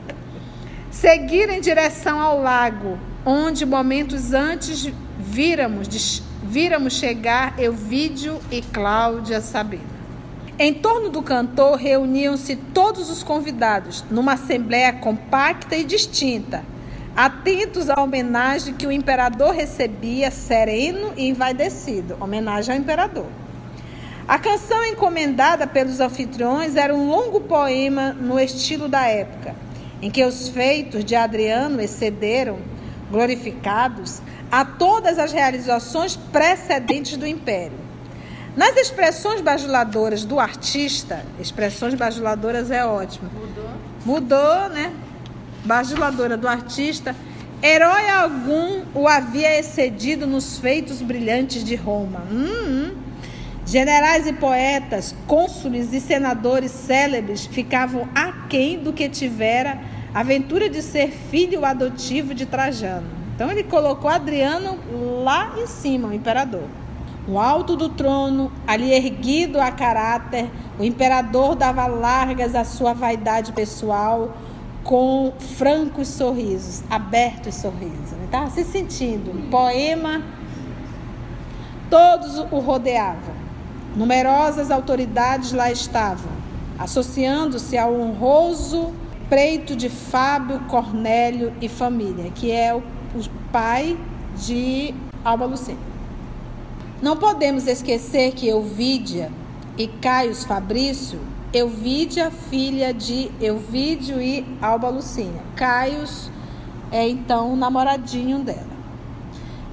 seguiram 0.93 1.55
em 1.55 1.61
direção 1.61 2.21
ao 2.21 2.43
lago, 2.43 2.99
onde 3.25 3.65
momentos 3.65 4.35
antes 4.35 4.93
víramos, 5.19 6.23
víramos 6.43 6.93
chegar 6.93 7.59
Euvídio 7.59 8.39
e 8.51 8.61
Cláudia 8.61 9.41
Sabina. 9.41 9.95
Em 10.59 10.75
torno 10.75 11.09
do 11.09 11.23
cantor 11.23 11.77
reuniam-se 11.77 12.57
todos 12.57 13.11
os 13.11 13.23
convidados, 13.23 14.05
numa 14.11 14.35
assembleia 14.35 14.93
compacta 14.93 15.75
e 15.75 15.83
distinta, 15.83 16.63
atentos 17.17 17.89
à 17.89 18.01
homenagem 18.01 18.75
que 18.75 18.87
o 18.87 18.93
imperador 18.93 19.53
recebia, 19.55 20.31
sereno 20.31 21.13
e 21.17 21.29
envaidecido 21.29 22.17
homenagem 22.21 22.75
ao 22.75 22.81
imperador. 22.81 23.27
A 24.27 24.39
canção 24.39 24.85
encomendada 24.87 25.67
pelos 25.67 26.01
anfitriões 26.01 26.77
era 26.77 26.95
um 26.95 27.09
longo 27.09 27.41
poema 27.41 28.13
no 28.13 28.41
estilo 28.41 28.89
da 28.89 29.07
época, 29.07 29.55
em 30.01 30.11
que 30.11 30.25
os 30.25 30.49
feitos 30.49 31.05
de 31.05 31.15
Adriano 31.15 31.81
excederam, 31.81 32.59
glorificados, 33.11 34.23
a 34.51 34.65
todas 34.65 35.19
as 35.19 35.31
realizações 35.33 36.17
precedentes 36.17 37.17
do 37.17 37.27
império. 37.27 37.85
Nas 38.57 38.77
expressões 38.77 39.41
bajuladoras 39.41 40.25
do 40.25 40.41
artista, 40.41 41.25
expressões 41.41 41.95
bajuladoras 41.95 42.71
é 42.71 42.85
ótimo. 42.87 43.29
Mudou? 43.29 43.71
Mudou, 44.05 44.69
né? 44.71 44.93
Bajuladora 45.65 46.37
do 46.37 46.47
artista. 46.47 47.17
Herói 47.63 48.11
algum 48.11 48.83
o 48.95 49.09
havia 49.09 49.59
excedido 49.59 50.27
nos 50.27 50.59
feitos 50.59 51.01
brilhantes 51.01 51.65
de 51.65 51.75
Roma. 51.75 52.23
Hum, 52.31 52.47
hum. 52.67 52.95
Generais 53.65 54.27
e 54.27 54.35
poetas, 54.35 55.15
cônsules 55.27 55.95
e 55.95 56.01
senadores 56.01 56.71
célebres 56.71 57.47
ficavam 57.47 58.07
aquém 58.15 58.79
do 58.79 58.93
que 58.93 59.09
tivera 59.09 59.81
a 60.13 60.21
aventura 60.21 60.69
de 60.69 60.83
ser 60.83 61.11
filho 61.11 61.65
adotivo 61.65 62.35
de 62.35 62.45
Trajano. 62.45 63.07
Então 63.35 63.51
ele 63.51 63.65
colocou 63.65 64.11
Adriano 64.11 64.79
lá 65.25 65.55
em 65.59 65.67
cima, 65.67 66.09
o 66.09 66.13
imperador. 66.13 66.65
No 67.27 67.41
alto 67.41 67.75
do 67.75 67.89
trono, 67.89 68.53
ali 68.67 68.93
erguido 68.93 69.59
a 69.59 69.71
caráter, 69.71 70.51
o 70.79 70.85
imperador 70.85 71.57
dava 71.57 71.87
largas 71.87 72.55
à 72.55 72.65
sua 72.65 72.93
vaidade 72.93 73.53
pessoal 73.53 74.37
com 74.85 75.33
francos 75.57 76.09
sorrisos, 76.09 76.83
abertos 76.91 77.55
sorrisos. 77.57 78.13
Ele 78.13 78.27
estava 78.27 78.51
se 78.51 78.63
sentindo. 78.63 79.31
Um 79.31 79.51
poema, 79.51 80.23
todos 81.91 82.39
o 82.39 82.59
rodeavam. 82.61 83.35
Numerosas 83.97 84.71
autoridades 84.71 85.53
lá 85.53 85.73
estavam, 85.73 86.31
associando-se 86.79 87.79
ao 87.79 87.95
honroso 87.95 88.93
preito 89.29 89.75
de 89.75 89.89
Fábio, 89.89 90.61
Cornélio 90.69 91.53
e 91.61 91.69
família, 91.69 92.31
que 92.35 92.53
é 92.53 92.75
o, 92.75 92.79
o 92.79 93.31
pai 93.51 93.97
de 94.37 94.95
Alba 95.25 95.47
Lucena. 95.47 95.79
Não 97.01 97.17
podemos 97.17 97.67
esquecer 97.67 98.33
que 98.33 98.49
Euvídia 98.49 99.31
e 99.79 99.87
Caio 99.87 100.35
Fabrício, 100.35 101.19
Euvídia, 101.55 102.33
filha 102.33 102.93
de 102.93 103.31
Euvídio 103.41 104.21
e 104.21 104.45
Alba 104.61 104.89
Lucínia. 104.89 105.41
Caios 105.55 106.29
é 106.91 107.09
então 107.09 107.53
o 107.53 107.57
namoradinho 107.57 108.41
dela. 108.41 108.75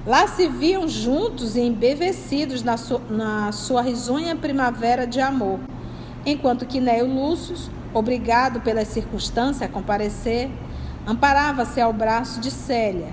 Lá 0.06 0.28
se 0.28 0.46
viam 0.46 0.86
juntos 0.86 1.56
e 1.56 1.60
embevecidos 1.60 2.62
na, 2.62 2.76
su 2.76 3.00
na 3.10 3.50
sua 3.50 3.82
risonha 3.82 4.36
primavera 4.36 5.06
de 5.06 5.20
amor, 5.20 5.58
enquanto 6.24 6.66
que 6.66 6.80
Neo 6.80 7.06
Lúcio, 7.06 7.56
obrigado 7.92 8.60
pelas 8.60 8.86
circunstâncias 8.86 9.62
a 9.62 9.72
comparecer, 9.72 10.50
amparava-se 11.04 11.80
ao 11.80 11.92
braço 11.92 12.40
de 12.40 12.52
Célia, 12.52 13.08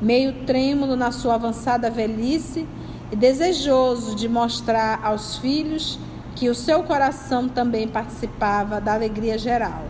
meio 0.00 0.44
trêmulo 0.44 0.96
na 0.96 1.12
sua 1.12 1.34
avançada 1.34 1.88
velhice 1.88 2.66
e 3.12 3.16
desejoso 3.16 4.16
de 4.16 4.28
mostrar 4.28 5.00
aos 5.04 5.38
filhos 5.38 6.00
que 6.34 6.48
o 6.48 6.54
seu 6.54 6.82
coração 6.82 7.48
também 7.48 7.86
participava 7.86 8.80
da 8.80 8.94
alegria 8.94 9.38
geral. 9.38 9.84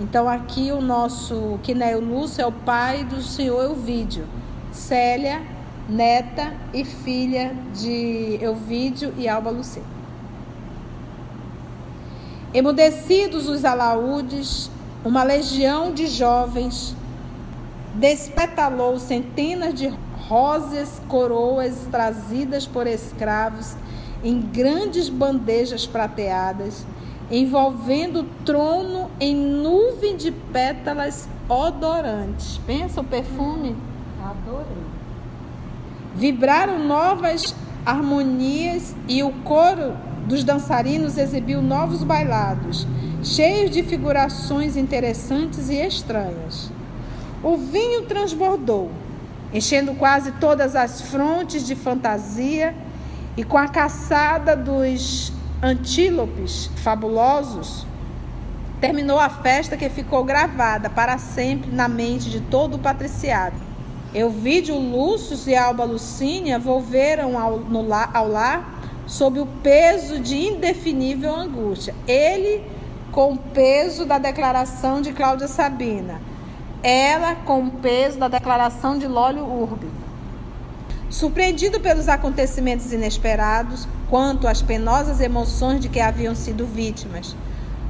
Então 0.00 0.28
aqui 0.28 0.72
o 0.72 0.80
nosso 0.80 1.58
Quinéio 1.62 2.00
Lúcio 2.00 2.42
é 2.42 2.46
o 2.46 2.52
pai 2.52 3.04
do 3.04 3.22
senhor 3.22 3.62
Elvídio, 3.64 4.26
Célia 4.70 5.42
neta 5.88 6.54
e 6.72 6.84
filha 6.84 7.54
de 7.74 8.38
Elvídio 8.40 9.12
e 9.16 9.28
Alba 9.28 9.50
Lucena. 9.50 9.86
Emudecidos 12.54 13.48
os 13.48 13.64
alaúdes, 13.64 14.70
uma 15.04 15.22
legião 15.22 15.92
de 15.92 16.06
jovens 16.06 16.94
despetalou 17.94 18.98
centenas 18.98 19.74
de 19.74 19.92
róseas 20.28 21.00
coroas 21.08 21.86
trazidas 21.90 22.66
por 22.66 22.86
escravos 22.86 23.74
em 24.22 24.40
grandes 24.40 25.08
bandejas 25.08 25.86
prateadas, 25.86 26.86
envolvendo 27.30 28.20
o 28.20 28.44
trono 28.44 29.10
em 29.18 29.34
nuvem 29.34 30.16
de 30.16 30.30
pétalas 30.30 31.28
odorantes. 31.48 32.60
Pensa 32.66 33.00
o 33.00 33.04
perfume? 33.04 33.76
Adorei. 34.22 34.66
Vibraram 36.14 36.78
novas 36.78 37.54
harmonias 37.84 38.94
e 39.08 39.22
o 39.22 39.32
coro 39.44 39.94
dos 40.26 40.44
dançarinos 40.44 41.18
exibiu 41.18 41.60
novos 41.60 42.04
bailados, 42.04 42.86
cheios 43.22 43.70
de 43.70 43.82
figurações 43.82 44.76
interessantes 44.76 45.68
e 45.68 45.74
estranhas. 45.74 46.70
O 47.42 47.56
vinho 47.56 48.02
transbordou, 48.02 48.90
enchendo 49.52 49.94
quase 49.94 50.32
todas 50.32 50.76
as 50.76 51.00
frontes 51.00 51.66
de 51.66 51.74
fantasia, 51.74 52.74
e 53.36 53.44
com 53.44 53.56
a 53.56 53.68
caçada 53.68 54.56
dos 54.56 55.32
antílopes 55.62 56.70
fabulosos, 56.76 57.86
terminou 58.80 59.18
a 59.18 59.28
festa 59.28 59.76
que 59.76 59.88
ficou 59.88 60.24
gravada 60.24 60.90
para 60.90 61.16
sempre 61.18 61.70
na 61.70 61.88
mente 61.88 62.28
de 62.28 62.40
todo 62.40 62.74
o 62.74 62.78
patriciado. 62.78 63.56
Euvídio 64.12 64.76
Lúcio 64.76 65.38
e 65.48 65.56
Alba 65.56 65.84
Lucínia 65.84 66.58
volveram 66.58 67.38
ao, 67.38 67.58
no, 67.58 67.86
ao 68.12 68.28
lar 68.28 68.80
sob 69.06 69.40
o 69.40 69.46
peso 69.46 70.18
de 70.18 70.36
indefinível 70.36 71.34
angústia. 71.34 71.94
Ele 72.06 72.62
com 73.10 73.34
o 73.34 73.38
peso 73.38 74.04
da 74.04 74.18
declaração 74.18 75.00
de 75.00 75.12
Cláudia 75.12 75.46
Sabina, 75.46 76.20
ela 76.82 77.34
com 77.34 77.66
o 77.66 77.70
peso 77.70 78.18
da 78.18 78.26
declaração 78.26 78.98
de 78.98 79.06
Lólio 79.06 79.44
Urbi. 79.44 80.01
Surpreendido 81.12 81.78
pelos 81.78 82.08
acontecimentos 82.08 82.90
inesperados, 82.90 83.86
quanto 84.08 84.48
às 84.48 84.62
penosas 84.62 85.20
emoções 85.20 85.78
de 85.78 85.90
que 85.90 86.00
haviam 86.00 86.34
sido 86.34 86.64
vítimas, 86.64 87.36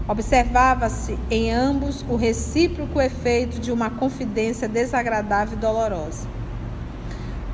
observava-se 0.08 1.16
em 1.30 1.52
ambos 1.52 2.04
o 2.08 2.16
recíproco 2.16 3.00
efeito 3.00 3.60
de 3.60 3.70
uma 3.70 3.90
confidência 3.90 4.68
desagradável 4.68 5.56
e 5.56 5.60
dolorosa. 5.60 6.26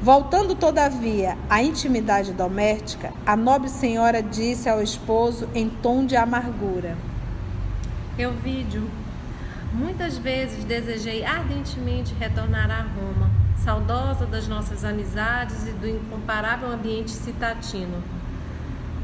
Voltando, 0.00 0.54
todavia, 0.54 1.37
à 1.50 1.62
intimidade 1.62 2.33
doméstica, 2.33 3.12
a 3.26 3.37
nobre 3.37 3.68
senhora 3.68 4.22
disse 4.22 4.70
ao 4.70 4.83
esposo 4.83 5.46
em 5.54 5.68
tom 5.68 6.07
de 6.07 6.16
amargura: 6.16 6.96
Elvídio, 8.16 8.88
muitas 9.74 10.16
vezes 10.16 10.64
desejei 10.64 11.26
ardentemente 11.26 12.14
retornar 12.18 12.70
a 12.70 12.81
Roma, 12.85 13.31
saudosa 13.64 14.27
das 14.27 14.49
nossas 14.49 14.85
amizades 14.85 15.66
e 15.66 15.73
do 15.73 15.88
incomparável 15.88 16.71
ambiente 16.71 17.11
citatino. 17.11 18.03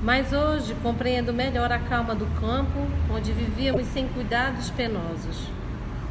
Mas 0.03 0.33
hoje 0.33 0.77
compreendo 0.83 1.33
melhor 1.33 1.73
a 1.73 1.79
calma 1.79 2.15
do 2.15 2.27
campo, 2.41 2.87
onde 3.11 3.33
vivíamos 3.33 3.87
sem 3.89 4.07
cuidados 4.09 4.71
penosos. 4.71 5.49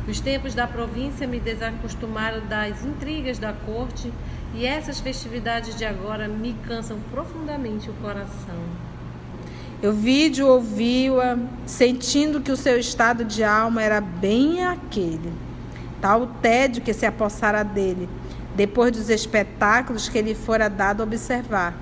Os 0.07 0.19
tempos 0.19 0.53
da 0.53 0.67
província 0.67 1.27
me 1.27 1.39
desacostumaram 1.39 2.41
das 2.47 2.83
intrigas 2.83 3.39
da 3.39 3.53
corte 3.53 4.11
e 4.53 4.65
essas 4.65 4.99
festividades 4.99 5.75
de 5.75 5.85
agora 5.85 6.27
me 6.27 6.53
cansam 6.67 6.97
profundamente 7.11 7.89
o 7.89 7.93
coração. 7.93 8.57
Eu 9.81 9.93
vídeo 9.93 10.47
ouviu-a, 10.47 11.37
sentindo 11.65 12.41
que 12.41 12.51
o 12.51 12.57
seu 12.57 12.79
estado 12.79 13.23
de 13.23 13.43
alma 13.43 13.81
era 13.81 13.99
bem 14.01 14.65
aquele. 14.65 15.31
Tal 15.99 16.27
tédio 16.41 16.81
que 16.81 16.93
se 16.93 17.05
apossara 17.05 17.63
dele, 17.63 18.09
depois 18.55 18.91
dos 18.91 19.09
espetáculos 19.09 20.09
que 20.09 20.21
lhe 20.21 20.35
fora 20.35 20.69
dado 20.69 21.03
observar 21.03 21.75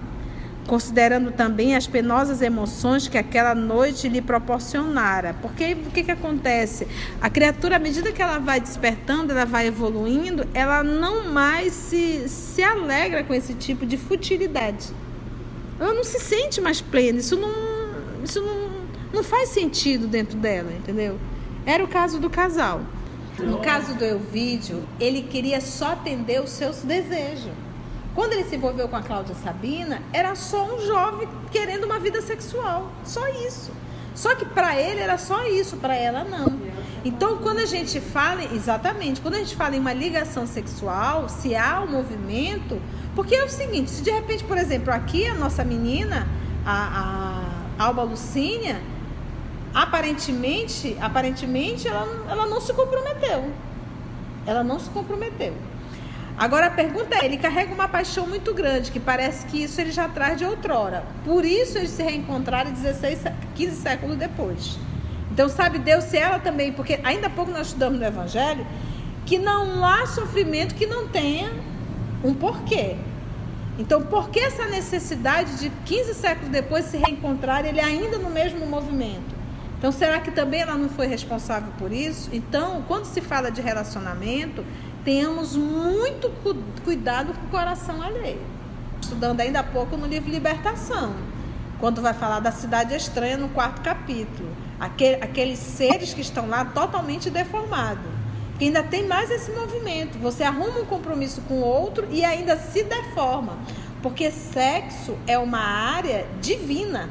considerando 0.68 1.32
também 1.32 1.76
as 1.76 1.88
penosas 1.88 2.42
emoções 2.42 3.08
que 3.08 3.18
aquela 3.18 3.54
noite 3.54 4.08
lhe 4.08 4.22
proporcionara. 4.22 5.36
Porque 5.42 5.74
o 5.74 5.92
que, 5.92 6.04
que 6.04 6.12
acontece? 6.12 6.88
A 7.20 7.30
criatura, 7.30 7.76
à 7.76 7.80
medida 7.80 8.12
que 8.12 8.22
ela 8.22 8.38
vai 8.40 8.60
despertando, 8.60 9.32
ela 9.32 9.46
vai 9.46 9.68
evoluindo, 9.68 10.48
ela 10.54 10.84
não 10.84 11.28
mais 11.30 11.74
se, 11.74 12.28
se 12.30 12.64
alegra 12.64 13.24
com 13.24 13.34
esse 13.34 13.54
tipo 13.54 13.86
de 13.86 13.98
futilidade. 13.98 14.88
Ela 15.80 15.94
não 15.94 16.04
se 16.04 16.20
sente 16.20 16.62
mais 16.62 16.80
plena, 16.80 17.20
isso 17.20 17.36
não, 17.36 17.52
isso 18.24 18.40
não, 18.42 18.70
não 19.14 19.24
faz 19.24 19.50
sentido 19.50 20.08
dentro 20.08 20.38
dela, 20.38 20.72
entendeu? 20.72 21.20
Era 21.66 21.84
o 21.84 21.88
caso 21.88 22.20
do 22.20 22.30
casal. 22.30 22.82
No 23.40 23.60
caso 23.60 23.96
do 23.96 24.04
Elvídio, 24.04 24.84
ele 25.00 25.22
queria 25.22 25.62
só 25.62 25.94
atender 25.94 26.42
os 26.42 26.50
seus 26.50 26.78
desejos. 26.78 27.52
Quando 28.14 28.34
ele 28.34 28.44
se 28.44 28.56
envolveu 28.56 28.90
com 28.90 28.96
a 28.96 29.02
Cláudia 29.02 29.36
Sabina, 29.36 30.02
era 30.12 30.36
só 30.36 30.66
um 30.66 30.86
jovem 30.86 31.28
querendo 31.50 31.86
uma 31.86 31.98
vida 31.98 32.22
sexual, 32.22 32.92
só 33.06 33.26
isso. 33.48 33.72
Só 34.14 34.36
que 34.36 34.44
para 34.44 34.80
ele 34.80 35.00
era 35.00 35.18
só 35.18 35.46
isso, 35.48 35.78
para 35.78 35.96
ela 35.96 36.24
não. 36.26 36.60
Então, 37.06 37.38
quando 37.38 37.60
a 37.60 37.66
gente 37.66 38.00
fala, 38.02 38.44
exatamente, 38.54 39.22
quando 39.22 39.36
a 39.36 39.38
gente 39.40 39.56
fala 39.56 39.76
em 39.76 39.80
uma 39.80 39.94
ligação 39.94 40.46
sexual, 40.46 41.30
se 41.30 41.56
há 41.56 41.82
um 41.82 41.88
movimento, 41.88 42.80
porque 43.16 43.34
é 43.34 43.44
o 43.44 43.50
seguinte, 43.50 43.90
se 43.90 44.04
de 44.04 44.12
repente, 44.12 44.44
por 44.44 44.58
exemplo, 44.58 44.94
aqui 44.94 45.26
a 45.26 45.34
nossa 45.34 45.64
menina, 45.64 46.28
a, 46.66 47.46
a 47.80 47.84
Alba 47.86 48.04
Lucínia, 48.04 48.80
aparentemente, 49.74 50.98
aparentemente 51.00 51.88
ela, 51.88 52.08
ela 52.30 52.46
não 52.46 52.60
se 52.60 52.74
comprometeu. 52.74 53.52
Ela 54.46 54.64
não 54.64 54.80
se 54.80 54.90
comprometeu. 54.90 55.54
Agora 56.38 56.68
a 56.68 56.72
pergunta 56.72 57.16
é: 57.16 57.26
ele 57.26 57.38
carrega 57.38 57.74
uma 57.74 57.88
paixão 57.88 58.28
muito 58.28 58.54
grande, 58.54 58.92
que 58.92 59.00
parece 59.00 59.46
que 59.48 59.64
isso 59.64 59.80
ele 59.80 59.92
já 59.92 60.08
traz 60.08 60.38
de 60.38 60.46
outrora. 60.46 61.04
Por 61.24 61.46
isso 61.46 61.78
eles 61.78 61.92
se 61.92 62.02
reencontraram 62.02 62.72
16, 62.72 63.24
15 63.56 63.76
séculos 63.76 64.18
depois. 64.18 64.78
Então, 65.32 65.48
sabe 65.48 65.80
Deus 65.80 66.04
se 66.06 66.18
ela 66.18 66.40
também, 66.40 66.74
porque 66.74 67.00
ainda 67.04 67.28
há 67.28 67.30
pouco 67.30 67.52
nós 67.52 67.68
estudamos 67.68 68.00
no 68.00 68.06
Evangelho, 68.06 68.66
que 69.26 69.38
não 69.38 69.86
há 69.86 70.06
sofrimento 70.06 70.76
que 70.76 70.86
não 70.86 71.08
tenha 71.08 71.54
um 72.24 72.34
porquê. 72.34 72.98
Então, 73.80 74.02
por 74.02 74.30
que 74.30 74.40
essa 74.40 74.66
necessidade 74.66 75.58
de 75.58 75.70
15 75.86 76.14
séculos 76.16 76.50
depois 76.50 76.86
se 76.86 76.98
reencontrar 76.98 77.66
ele 77.66 77.80
ainda 77.80 78.18
no 78.18 78.30
mesmo 78.30 78.66
movimento? 78.66 79.41
Então, 79.82 79.92
será 79.92 80.20
que 80.20 80.30
também 80.30 80.62
ela 80.62 80.78
não 80.78 80.88
foi 80.88 81.08
responsável 81.08 81.74
por 81.80 81.92
isso? 81.92 82.30
Então, 82.32 82.84
quando 82.88 83.06
se 83.06 83.20
fala 83.20 83.50
de 83.50 83.62
relacionamento, 83.62 84.64
tenhamos 85.04 85.56
muito 85.58 86.30
cu 86.44 86.56
cuidado 86.84 87.34
com 87.34 87.48
o 87.48 87.50
coração 87.50 88.00
alheio. 88.00 88.44
Estudando 89.02 89.40
ainda 89.40 89.62
há 89.62 89.64
pouco 89.64 89.98
no 89.98 90.06
livro 90.06 90.30
Libertação, 90.30 91.16
quando 91.80 92.00
vai 92.00 92.14
falar 92.14 92.40
da 92.42 92.52
cidade 92.52 92.94
estranha 92.94 93.38
no 93.38 93.50
quarto 93.50 93.82
capítulo. 93.82 94.50
Aquele, 94.80 95.16
aqueles 95.16 95.58
seres 95.58 96.14
que 96.14 96.22
estão 96.22 96.48
lá 96.48 96.64
totalmente 96.64 97.32
deformados. 97.32 98.06
Porque 98.52 98.66
ainda 98.66 98.84
tem 98.84 99.08
mais 99.08 99.32
esse 99.32 99.52
movimento. 99.52 100.20
Você 100.20 100.44
arruma 100.44 100.82
um 100.82 100.86
compromisso 100.86 101.42
com 101.48 101.56
o 101.56 101.66
outro 101.66 102.08
e 102.12 102.24
ainda 102.24 102.56
se 102.56 102.84
deforma. 102.84 103.58
Porque 104.04 104.30
sexo 104.30 105.18
é 105.26 105.40
uma 105.40 105.58
área 105.58 106.28
divina. 106.40 107.10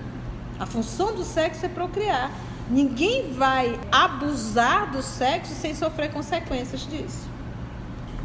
A 0.57 0.67
função 0.67 1.13
do 1.13 1.25
sexo 1.25 1.67
é 1.67 1.69
procriar. 1.69 2.31
Ninguém 2.71 3.33
vai 3.33 3.77
abusar 3.91 4.93
do 4.93 5.03
sexo 5.03 5.53
sem 5.55 5.75
sofrer 5.75 6.13
consequências 6.13 6.83
disso. 6.83 7.29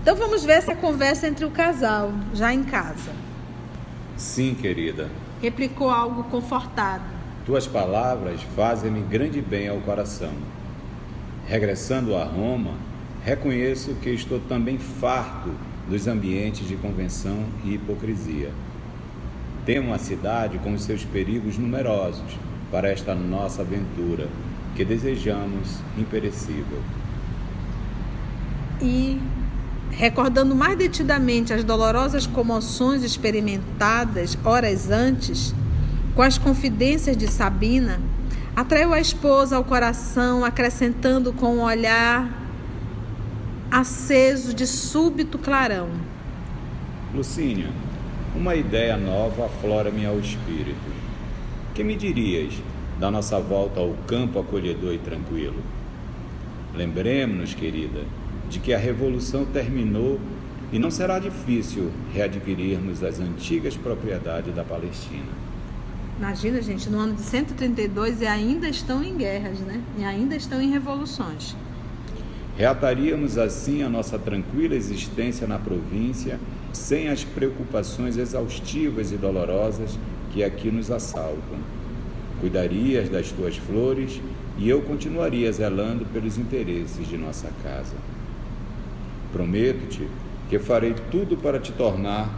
Então 0.03 0.15
vamos 0.15 0.45
ver 0.45 0.53
essa 0.53 0.75
conversa 0.75 1.27
entre 1.27 1.45
o 1.45 1.49
casal, 1.49 2.13
já 2.31 2.53
em 2.53 2.63
casa. 2.63 3.11
Sim, 4.15 4.53
querida. 4.53 5.09
Replicou 5.41 5.89
algo 5.89 6.25
confortado. 6.25 7.03
Tuas 7.43 7.65
palavras 7.65 8.39
fazem-me 8.55 9.01
grande 9.01 9.41
bem 9.41 9.67
ao 9.67 9.77
coração. 9.77 10.33
Regressando 11.47 12.15
a 12.15 12.23
Roma, 12.23 12.75
reconheço 13.23 13.95
que 13.95 14.11
estou 14.11 14.39
também 14.41 14.77
farto 14.77 15.49
dos 15.89 16.05
ambientes 16.05 16.67
de 16.67 16.75
convenção 16.75 17.45
e 17.63 17.73
hipocrisia. 17.73 18.51
Temo 19.65 19.91
a 19.91 19.97
cidade 19.97 20.59
com 20.59 20.71
os 20.71 20.83
seus 20.83 21.03
perigos 21.03 21.57
numerosos 21.57 22.37
para 22.71 22.89
esta 22.89 23.13
nossa 23.15 23.61
aventura 23.61 24.27
que 24.75 24.83
desejamos 24.83 25.79
imperecível. 25.97 26.79
E 28.81 29.19
recordando 29.91 30.53
mais 30.53 30.77
detidamente 30.77 31.53
as 31.53 31.63
dolorosas 31.63 32.27
comoções 32.27 33.03
experimentadas 33.03 34.37
horas 34.43 34.91
antes, 34.91 35.55
com 36.13 36.21
as 36.21 36.37
confidências 36.37 37.15
de 37.15 37.27
Sabina, 37.27 37.99
atraiu 38.55 38.93
a 38.93 38.99
esposa 38.99 39.55
ao 39.55 39.63
coração, 39.63 40.43
acrescentando 40.43 41.31
com 41.33 41.55
um 41.57 41.61
olhar 41.61 42.29
aceso 43.71 44.53
de 44.53 44.65
súbito 44.65 45.37
clarão. 45.37 45.89
Lucínia, 47.13 47.69
uma 48.35 48.55
ideia 48.55 48.97
nova 48.97 49.45
aflora-me 49.45 50.05
ao 50.05 50.19
espírito. 50.19 51.04
Que 51.75 51.83
me 51.83 51.97
dirias 51.97 52.53
da 52.97 53.11
nossa 53.11 53.37
volta 53.37 53.81
ao 53.81 53.93
campo 54.07 54.39
acolhedor 54.39 54.93
e 54.93 54.97
tranquilo? 54.97 55.61
Lembremos-nos, 56.73 57.53
querida, 57.53 57.99
de 58.49 58.59
que 58.59 58.73
a 58.73 58.77
revolução 58.77 59.43
terminou 59.43 60.17
e 60.71 60.79
não 60.79 60.89
será 60.89 61.19
difícil 61.19 61.91
readquirirmos 62.13 63.03
as 63.03 63.19
antigas 63.19 63.75
propriedades 63.75 64.55
da 64.55 64.63
Palestina. 64.63 65.27
Imagina, 66.17 66.61
gente, 66.61 66.89
no 66.89 66.97
ano 66.97 67.15
de 67.15 67.21
132 67.23 68.21
e 68.21 68.25
ainda 68.25 68.69
estão 68.69 69.03
em 69.03 69.17
guerras, 69.17 69.59
né? 69.59 69.81
E 69.97 70.05
ainda 70.05 70.33
estão 70.33 70.61
em 70.61 70.71
revoluções. 70.71 71.57
Reataríamos 72.55 73.37
assim 73.37 73.83
a 73.83 73.89
nossa 73.89 74.17
tranquila 74.17 74.75
existência 74.75 75.45
na 75.45 75.59
província, 75.59 76.39
sem 76.71 77.09
as 77.09 77.25
preocupações 77.25 78.15
exaustivas 78.15 79.11
e 79.11 79.17
dolorosas 79.17 79.99
que 80.35 80.43
aqui 80.43 80.69
nos 80.69 80.91
assaltam. 80.91 81.57
Cuidarias 82.41 83.07
das 83.07 83.31
tuas 83.31 83.55
flores 83.55 84.19
e 84.57 84.67
eu 84.67 84.81
continuaria 84.81 85.49
zelando 85.49 86.05
pelos 86.07 86.37
interesses 86.37 87.07
de 87.07 87.17
nossa 87.17 87.49
casa. 87.63 87.95
Prometo-te 89.31 90.05
que 90.49 90.59
farei 90.59 90.93
tudo 91.09 91.37
para 91.37 91.57
te 91.57 91.71
tornar 91.71 92.29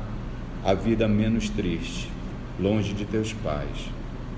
a 0.63 0.75
vida 0.75 1.07
menos 1.07 1.49
triste, 1.49 2.11
longe 2.59 2.93
de 2.93 3.03
teus 3.03 3.33
pais. 3.33 3.89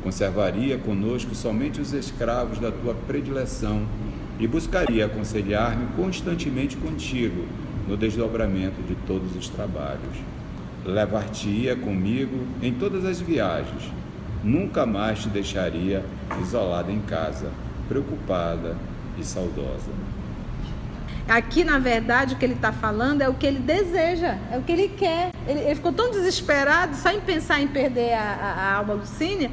Conservaria 0.02 0.78
conosco 0.78 1.36
somente 1.36 1.82
os 1.82 1.92
escravos 1.92 2.60
da 2.60 2.72
tua 2.72 2.94
predileção 2.94 3.86
e 4.40 4.48
buscaria 4.48 5.06
aconselhar-me 5.06 5.86
constantemente 5.98 6.78
contigo 6.78 7.44
no 7.86 7.98
desdobramento 7.98 8.82
de 8.84 8.96
todos 9.06 9.36
os 9.36 9.50
trabalhos. 9.50 10.39
Levar-te-ia 10.86 11.76
comigo 11.76 12.48
em 12.62 12.74
todas 12.74 13.06
as 13.06 13.20
viagens. 13.20 13.92
Nunca 14.44 14.86
mais 14.86 15.20
te 15.20 15.30
deixaria 15.30 16.04
isolada 16.42 16.92
em 16.92 17.02
casa, 17.02 17.52
preocupada 17.88 18.76
e 19.18 19.24
saudosa. 19.24 19.92
Aqui, 21.28 21.64
na 21.64 21.78
verdade, 21.78 22.34
o 22.34 22.38
que 22.38 22.46
ele 22.46 22.56
está 22.56 22.72
falando 22.72 23.22
é 23.22 23.30
o 23.30 23.36
que 23.36 23.46
ele 23.46 23.60
deseja, 23.60 24.38
é 24.52 24.58
o 24.58 24.64
que 24.64 24.72
ele 24.72 24.88
quer. 24.88 25.32
Ele, 25.48 25.60
ele 25.60 25.76
ficou 25.76 25.94
tão 25.94 26.10
desesperado 26.10 26.96
só 26.96 27.12
em 27.12 27.22
pensar 27.22 27.62
em 27.62 27.68
perder 27.68 28.14
a, 28.14 28.22
a, 28.22 28.52
a 28.52 28.74
alma 28.78 28.94
Lucínia 28.94 29.52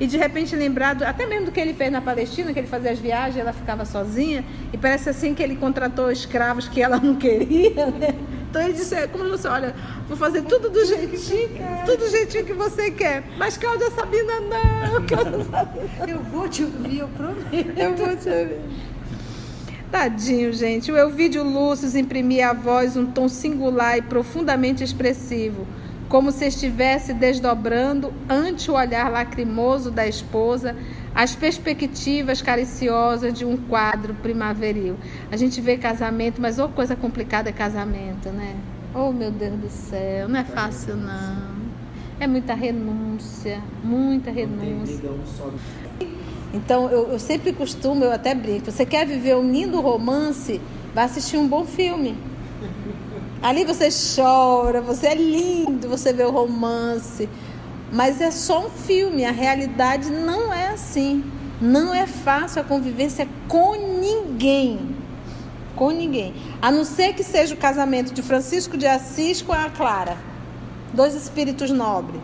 e 0.00 0.06
de 0.06 0.16
repente 0.16 0.54
lembrado 0.54 1.02
até 1.02 1.26
mesmo 1.26 1.46
do 1.46 1.52
que 1.52 1.58
ele 1.58 1.74
fez 1.74 1.90
na 1.90 2.00
Palestina, 2.00 2.52
que 2.52 2.58
ele 2.58 2.68
fazia 2.68 2.92
as 2.92 2.98
viagens, 2.98 3.36
ela 3.36 3.52
ficava 3.52 3.84
sozinha 3.84 4.44
e 4.72 4.78
parece 4.78 5.08
assim 5.08 5.34
que 5.34 5.42
ele 5.42 5.56
contratou 5.56 6.10
escravos 6.10 6.68
que 6.68 6.80
ela 6.80 6.98
não 6.98 7.16
queria, 7.16 7.86
né? 7.86 8.14
Então 8.48 8.62
ele 8.62 8.72
disse, 8.72 9.06
como 9.08 9.28
você, 9.28 9.46
olha, 9.46 9.74
vou 10.08 10.16
fazer 10.16 10.42
tudo 10.42 10.70
do 10.70 10.84
jeitinho, 10.84 11.50
tudo 11.84 11.98
do 11.98 12.10
jeitinho 12.10 12.44
que 12.46 12.54
você 12.54 12.90
quer. 12.90 13.22
Mas 13.36 13.58
Cláudia 13.58 13.90
Sabina, 13.90 14.40
não, 14.40 15.04
Cláudia 15.06 15.44
Sabina. 15.44 15.88
Eu 16.08 16.20
vou 16.20 16.48
te 16.48 16.64
ouvir, 16.64 16.98
eu 17.00 17.08
prometo. 17.08 17.78
Eu 17.78 17.94
vou 17.94 18.16
te 18.16 18.28
ouvir. 18.28 18.60
Tadinho, 19.90 20.52
gente. 20.52 20.92
O 20.92 20.96
Elvídio 20.96 21.42
Lúcio 21.42 21.98
imprimia 21.98 22.50
a 22.50 22.52
voz 22.52 22.96
um 22.96 23.06
tom 23.06 23.28
singular 23.28 23.96
e 23.96 24.02
profundamente 24.02 24.84
expressivo, 24.84 25.66
como 26.08 26.30
se 26.30 26.46
estivesse 26.46 27.12
desdobrando, 27.14 28.12
ante 28.28 28.70
o 28.70 28.74
olhar 28.74 29.10
lacrimoso 29.10 29.90
da 29.90 30.06
esposa, 30.06 30.74
as 31.18 31.34
perspectivas 31.34 32.40
cariciosas 32.40 33.34
de 33.34 33.44
um 33.44 33.56
quadro 33.56 34.14
primaveril. 34.14 34.94
A 35.32 35.36
gente 35.36 35.60
vê 35.60 35.76
casamento, 35.76 36.40
mas 36.40 36.60
ou 36.60 36.68
coisa 36.68 36.94
complicada 36.94 37.48
é 37.48 37.52
casamento, 37.52 38.28
né? 38.28 38.54
Oh, 38.94 39.10
meu 39.10 39.32
Deus 39.32 39.58
do 39.58 39.68
céu, 39.68 40.28
não 40.28 40.38
é 40.38 40.44
fácil, 40.44 40.94
não. 40.94 41.58
É 42.20 42.26
muita 42.28 42.54
renúncia, 42.54 43.60
muita 43.82 44.30
renúncia. 44.30 45.10
Então, 46.54 46.88
eu, 46.88 47.08
eu 47.10 47.18
sempre 47.18 47.52
costumo, 47.52 48.04
eu 48.04 48.12
até 48.12 48.32
brinco, 48.32 48.70
você 48.70 48.86
quer 48.86 49.04
viver 49.04 49.34
um 49.34 49.50
lindo 49.50 49.80
romance, 49.80 50.60
vai 50.94 51.02
assistir 51.02 51.36
um 51.36 51.48
bom 51.48 51.64
filme. 51.64 52.16
Ali 53.42 53.64
você 53.64 53.88
chora, 53.90 54.80
você 54.80 55.08
é 55.08 55.14
lindo, 55.16 55.88
você 55.88 56.12
vê 56.12 56.22
o 56.22 56.30
romance. 56.30 57.28
Mas 57.92 58.20
é 58.20 58.30
só 58.30 58.66
um 58.66 58.70
filme, 58.70 59.24
a 59.24 59.30
realidade 59.30 60.10
não 60.10 60.52
é 60.52 60.68
assim. 60.68 61.24
Não 61.60 61.94
é 61.94 62.06
fácil 62.06 62.60
a 62.60 62.64
convivência 62.64 63.28
com 63.48 63.74
ninguém. 64.00 64.96
Com 65.74 65.90
ninguém. 65.90 66.34
A 66.60 66.70
não 66.70 66.84
ser 66.84 67.14
que 67.14 67.24
seja 67.24 67.54
o 67.54 67.58
casamento 67.58 68.12
de 68.12 68.22
Francisco 68.22 68.76
de 68.76 68.86
Assis 68.86 69.42
com 69.42 69.52
a 69.52 69.70
Clara. 69.70 70.16
Dois 70.92 71.14
espíritos 71.14 71.70
nobres 71.70 72.20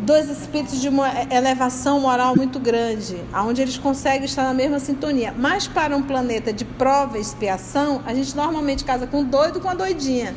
dois 0.00 0.30
espíritos 0.30 0.80
de 0.80 0.88
uma 0.88 1.08
elevação 1.30 2.00
moral 2.00 2.34
muito 2.34 2.58
grande, 2.58 3.22
onde 3.34 3.60
eles 3.60 3.76
conseguem 3.76 4.24
estar 4.24 4.44
na 4.44 4.54
mesma 4.54 4.78
sintonia. 4.78 5.34
Mas 5.36 5.68
para 5.68 5.96
um 5.96 6.02
planeta 6.02 6.52
de 6.52 6.64
prova 6.64 7.18
e 7.18 7.20
expiação, 7.20 8.02
a 8.06 8.14
gente 8.14 8.34
normalmente 8.34 8.84
casa 8.84 9.06
com 9.06 9.22
doido 9.22 9.60
com 9.60 9.68
a 9.68 9.74
doidinha. 9.74 10.34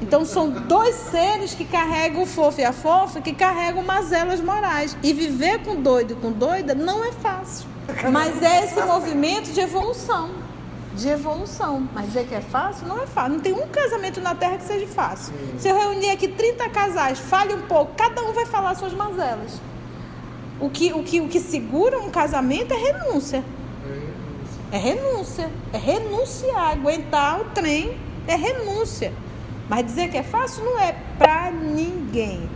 Então 0.00 0.24
são 0.24 0.50
dois 0.50 0.94
seres 0.94 1.54
que 1.54 1.64
carregam 1.64 2.22
o 2.22 2.26
fofo 2.26 2.60
e 2.60 2.64
a 2.64 2.72
fofa, 2.72 3.20
que 3.20 3.32
carregam 3.32 3.82
mazelas 3.82 4.40
morais. 4.40 4.96
E 5.02 5.12
viver 5.12 5.62
com 5.62 5.80
doido 5.80 6.12
e 6.12 6.16
com 6.16 6.30
doida 6.30 6.74
não 6.74 7.04
é 7.04 7.12
fácil. 7.12 7.66
Mas 8.12 8.42
é 8.42 8.64
esse 8.64 8.82
movimento 8.82 9.52
de 9.52 9.60
evolução 9.60 10.46
de 10.96 11.08
evolução. 11.08 11.86
Mas 11.94 12.06
dizer 12.06 12.26
que 12.26 12.34
é 12.34 12.40
fácil? 12.40 12.88
Não 12.88 13.00
é 13.00 13.06
fácil. 13.06 13.34
Não 13.34 13.40
tem 13.40 13.52
um 13.52 13.68
casamento 13.68 14.20
na 14.20 14.34
Terra 14.34 14.56
que 14.56 14.64
seja 14.64 14.86
fácil. 14.86 15.34
Se 15.58 15.68
eu 15.68 15.78
reunir 15.78 16.10
aqui 16.10 16.26
30 16.26 16.68
casais, 16.70 17.18
fale 17.18 17.54
um 17.54 17.62
pouco, 17.62 17.92
cada 17.94 18.22
um 18.22 18.32
vai 18.32 18.46
falar 18.46 18.74
suas 18.74 18.94
mazelas. 18.94 19.60
O 20.58 20.70
que, 20.70 20.92
o 20.92 21.02
que, 21.02 21.20
o 21.20 21.28
que 21.28 21.38
segura 21.38 21.98
um 21.98 22.10
casamento 22.10 22.72
é 22.72 22.76
renúncia. 22.76 23.44
É 24.72 24.78
renúncia. 24.78 25.50
É 25.72 25.76
renunciar. 25.76 26.72
Aguentar 26.72 27.40
o 27.40 27.44
trem 27.50 27.96
é 28.26 28.34
renúncia. 28.34 29.12
Mas 29.68 29.84
dizer 29.84 30.08
que 30.08 30.16
é 30.16 30.22
fácil 30.22 30.64
não 30.64 30.78
é 30.78 30.94
para 31.18 31.50
ninguém. 31.50 32.48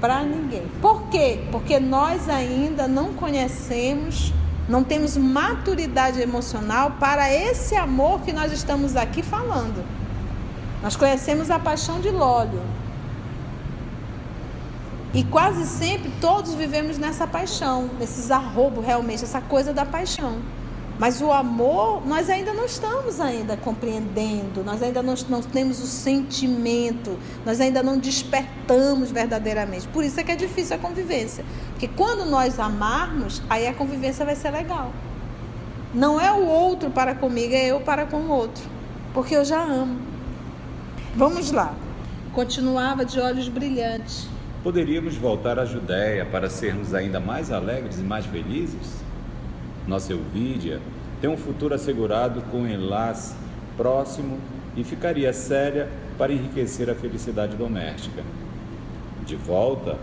Para 0.00 0.22
ninguém. 0.22 0.66
Por 0.80 1.04
quê? 1.08 1.40
Porque 1.50 1.80
nós 1.80 2.28
ainda 2.28 2.86
não 2.86 3.14
conhecemos, 3.14 4.32
não 4.68 4.84
temos 4.84 5.16
maturidade 5.16 6.20
emocional 6.20 6.92
para 7.00 7.32
esse 7.32 7.74
amor 7.74 8.20
que 8.20 8.32
nós 8.32 8.52
estamos 8.52 8.94
aqui 8.96 9.22
falando. 9.22 9.84
Nós 10.82 10.94
conhecemos 10.94 11.50
a 11.50 11.58
paixão 11.58 12.00
de 12.00 12.10
Lólio. 12.10 12.60
E 15.14 15.24
quase 15.24 15.64
sempre 15.66 16.12
todos 16.20 16.52
vivemos 16.52 16.98
nessa 16.98 17.26
paixão, 17.26 17.88
nesses 17.98 18.30
arrobo 18.30 18.82
realmente, 18.82 19.24
essa 19.24 19.40
coisa 19.40 19.72
da 19.72 19.86
paixão. 19.86 20.40
Mas 20.98 21.20
o 21.20 21.30
amor, 21.30 22.06
nós 22.06 22.30
ainda 22.30 22.54
não 22.54 22.64
estamos 22.64 23.20
ainda 23.20 23.54
compreendendo, 23.56 24.64
nós 24.64 24.82
ainda 24.82 25.02
não, 25.02 25.14
não, 25.28 25.42
temos 25.42 25.78
o 25.82 25.86
sentimento, 25.86 27.18
nós 27.44 27.60
ainda 27.60 27.82
não 27.82 27.98
despertamos 27.98 29.10
verdadeiramente. 29.10 29.86
Por 29.88 30.02
isso 30.02 30.18
é 30.18 30.24
que 30.24 30.32
é 30.32 30.36
difícil 30.36 30.76
a 30.76 30.78
convivência. 30.78 31.44
Porque 31.70 31.86
quando 31.86 32.24
nós 32.24 32.58
amarmos, 32.58 33.42
aí 33.50 33.66
a 33.66 33.74
convivência 33.74 34.24
vai 34.24 34.34
ser 34.34 34.50
legal. 34.50 34.90
Não 35.92 36.18
é 36.18 36.32
o 36.32 36.46
outro 36.46 36.90
para 36.90 37.14
comigo, 37.14 37.52
é 37.52 37.66
eu 37.66 37.80
para 37.80 38.06
com 38.06 38.16
o 38.16 38.30
outro. 38.30 38.64
Porque 39.12 39.36
eu 39.36 39.44
já 39.44 39.62
amo. 39.62 39.98
Vamos 41.14 41.50
lá. 41.50 41.74
Continuava 42.32 43.04
de 43.04 43.20
olhos 43.20 43.48
brilhantes. 43.48 44.28
Poderíamos 44.62 45.16
voltar 45.16 45.58
à 45.58 45.64
Judéia 45.64 46.24
para 46.26 46.48
sermos 46.50 46.92
ainda 46.94 47.20
mais 47.20 47.52
alegres 47.52 47.98
e 47.98 48.02
mais 48.02 48.26
felizes? 48.26 49.05
Nossa 49.86 50.12
Elvídia 50.12 50.80
tem 51.20 51.30
um 51.30 51.36
futuro 51.36 51.74
assegurado 51.74 52.42
com 52.50 52.66
enlace 52.66 53.34
próximo 53.76 54.38
e 54.76 54.82
ficaria 54.82 55.32
séria 55.32 55.88
para 56.18 56.32
enriquecer 56.32 56.90
a 56.90 56.94
felicidade 56.94 57.56
doméstica. 57.56 58.22
De 59.24 59.36
volta, 59.36 59.96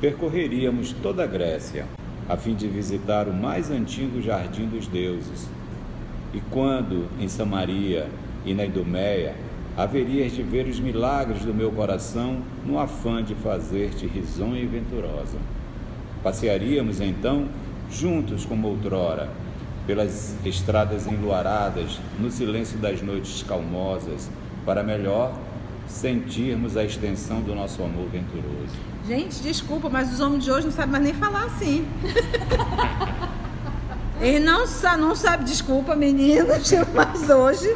percorreríamos 0.00 0.92
toda 1.02 1.24
a 1.24 1.26
Grécia, 1.26 1.86
a 2.28 2.36
fim 2.36 2.54
de 2.54 2.68
visitar 2.68 3.26
o 3.28 3.32
mais 3.32 3.70
antigo 3.70 4.20
jardim 4.20 4.66
dos 4.66 4.86
deuses. 4.86 5.48
E 6.34 6.40
quando, 6.50 7.08
em 7.20 7.28
Samaria 7.28 8.06
e 8.44 8.54
na 8.54 8.64
Idumeia, 8.64 9.34
haverias 9.76 10.32
de 10.32 10.42
ver 10.42 10.66
os 10.66 10.78
milagres 10.78 11.44
do 11.44 11.54
meu 11.54 11.70
coração 11.72 12.42
no 12.66 12.78
afã 12.78 13.22
de 13.22 13.34
fazer-te 13.34 14.06
risonha 14.06 14.60
e 14.60 14.66
venturosa. 14.66 15.38
Passearíamos 16.22 17.00
então 17.00 17.48
juntos 17.92 18.44
como 18.44 18.68
outrora, 18.68 19.28
pelas 19.86 20.34
estradas 20.44 21.06
enluaradas, 21.06 21.98
no 22.18 22.30
silêncio 22.30 22.78
das 22.78 23.02
noites 23.02 23.42
calmosas, 23.42 24.30
para 24.64 24.82
melhor 24.82 25.32
sentirmos 25.86 26.76
a 26.76 26.84
extensão 26.84 27.40
do 27.40 27.54
nosso 27.54 27.82
amor 27.82 28.08
venturoso. 28.08 28.76
Gente, 29.06 29.42
desculpa, 29.42 29.88
mas 29.90 30.12
os 30.12 30.20
homens 30.20 30.44
de 30.44 30.50
hoje 30.50 30.66
não 30.66 30.72
sabem 30.72 30.92
mais 30.92 31.04
nem 31.04 31.14
falar 31.14 31.44
assim. 31.44 31.86
Eles 34.20 34.44
não, 34.44 34.64
não 34.98 35.16
sabem, 35.16 35.44
desculpa, 35.44 35.96
meninas, 35.96 36.70
mas 36.94 37.28
hoje 37.28 37.74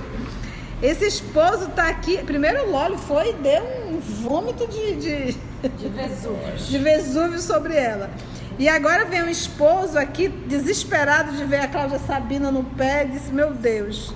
esse 0.83 1.07
esposo 1.07 1.69
tá 1.75 1.89
aqui. 1.89 2.19
Primeiro 2.19 2.67
o 2.67 2.71
Lólio 2.71 2.99
foi 2.99 3.31
e 3.31 3.33
deu 3.33 3.65
um 3.91 3.99
vômito 3.99 4.67
de, 4.69 4.95
de, 4.97 5.33
de 5.33 5.89
Vesúvio. 5.89 6.57
de 6.57 6.79
Vesúvio 6.79 7.41
sobre 7.41 7.75
ela. 7.75 8.11
E 8.59 8.71
agora 8.71 9.05
vem 9.05 9.23
um 9.23 9.29
esposo 9.29 9.99
aqui, 9.99 10.29
desesperado 10.29 11.37
de 11.37 11.45
ver 11.45 11.61
a 11.61 11.69
Cláudia 11.69 11.99
Sabina 11.99 12.51
no 12.51 12.65
pé, 12.65 13.05
e 13.05 13.11
disse: 13.11 13.31
Meu 13.31 13.53
Deus, 13.53 14.15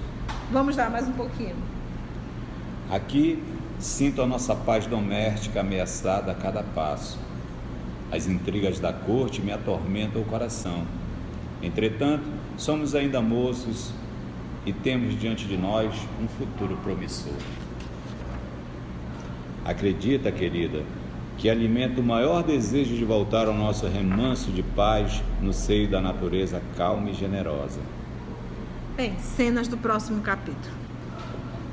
vamos 0.50 0.76
lá 0.76 0.88
mais 0.88 1.06
um 1.06 1.12
pouquinho. 1.12 1.56
Aqui 2.90 3.42
sinto 3.78 4.22
a 4.22 4.26
nossa 4.26 4.54
paz 4.54 4.86
doméstica 4.86 5.60
ameaçada 5.60 6.32
a 6.32 6.34
cada 6.34 6.62
passo. 6.62 7.18
As 8.10 8.26
intrigas 8.26 8.80
da 8.80 8.94
corte 8.94 9.42
me 9.42 9.52
atormentam 9.52 10.22
o 10.22 10.24
coração. 10.24 10.86
Entretanto, 11.62 12.24
somos 12.56 12.94
ainda 12.94 13.20
moços 13.20 13.92
e 14.64 14.72
temos 14.72 15.18
diante 15.20 15.46
de 15.46 15.56
nós 15.58 15.94
um 16.20 16.26
futuro 16.26 16.78
promissor. 16.78 17.34
Acredita, 19.64 20.32
querida, 20.32 20.82
que 21.40 21.48
alimenta 21.48 22.02
o 22.02 22.04
maior 22.04 22.42
desejo 22.42 22.94
de 22.94 23.02
voltar 23.02 23.46
ao 23.46 23.54
nosso 23.54 23.86
remanso 23.88 24.50
de 24.50 24.62
paz 24.62 25.22
no 25.40 25.54
seio 25.54 25.88
da 25.88 25.98
natureza 25.98 26.60
calma 26.76 27.08
e 27.08 27.14
generosa. 27.14 27.80
Bem, 28.94 29.18
cenas 29.18 29.66
do 29.66 29.78
próximo 29.78 30.20
capítulo. 30.20 30.74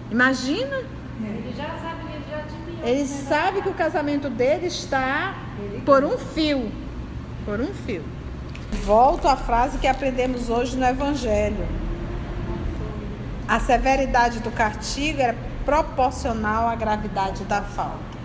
Imagina. 0.10 0.78
Ele 1.22 1.54
já 1.54 1.68
sabe, 1.82 2.14
ele 2.14 2.24
já 2.32 2.38
adivinhou. 2.38 2.88
Ele 2.88 3.08
sabe 3.08 3.62
que 3.62 3.68
o 3.68 3.74
casamento 3.74 4.30
dele 4.30 4.68
está 4.68 5.36
por 5.86 6.02
um 6.02 6.18
fio. 6.18 6.72
Por 7.44 7.60
um 7.60 7.74
fio. 7.74 8.04
Volto 8.86 9.28
à 9.28 9.36
frase 9.36 9.80
que 9.80 9.88
aprendemos 9.88 10.50
hoje 10.50 10.78
no 10.78 10.86
Evangelho. 10.86 11.68
A 13.46 13.60
severidade 13.60 14.40
do 14.40 14.50
castigo 14.50 15.20
era 15.20 15.36
proporcional 15.66 16.70
à 16.70 16.76
gravidade 16.76 17.44
da 17.44 17.62
falta. 17.62 18.17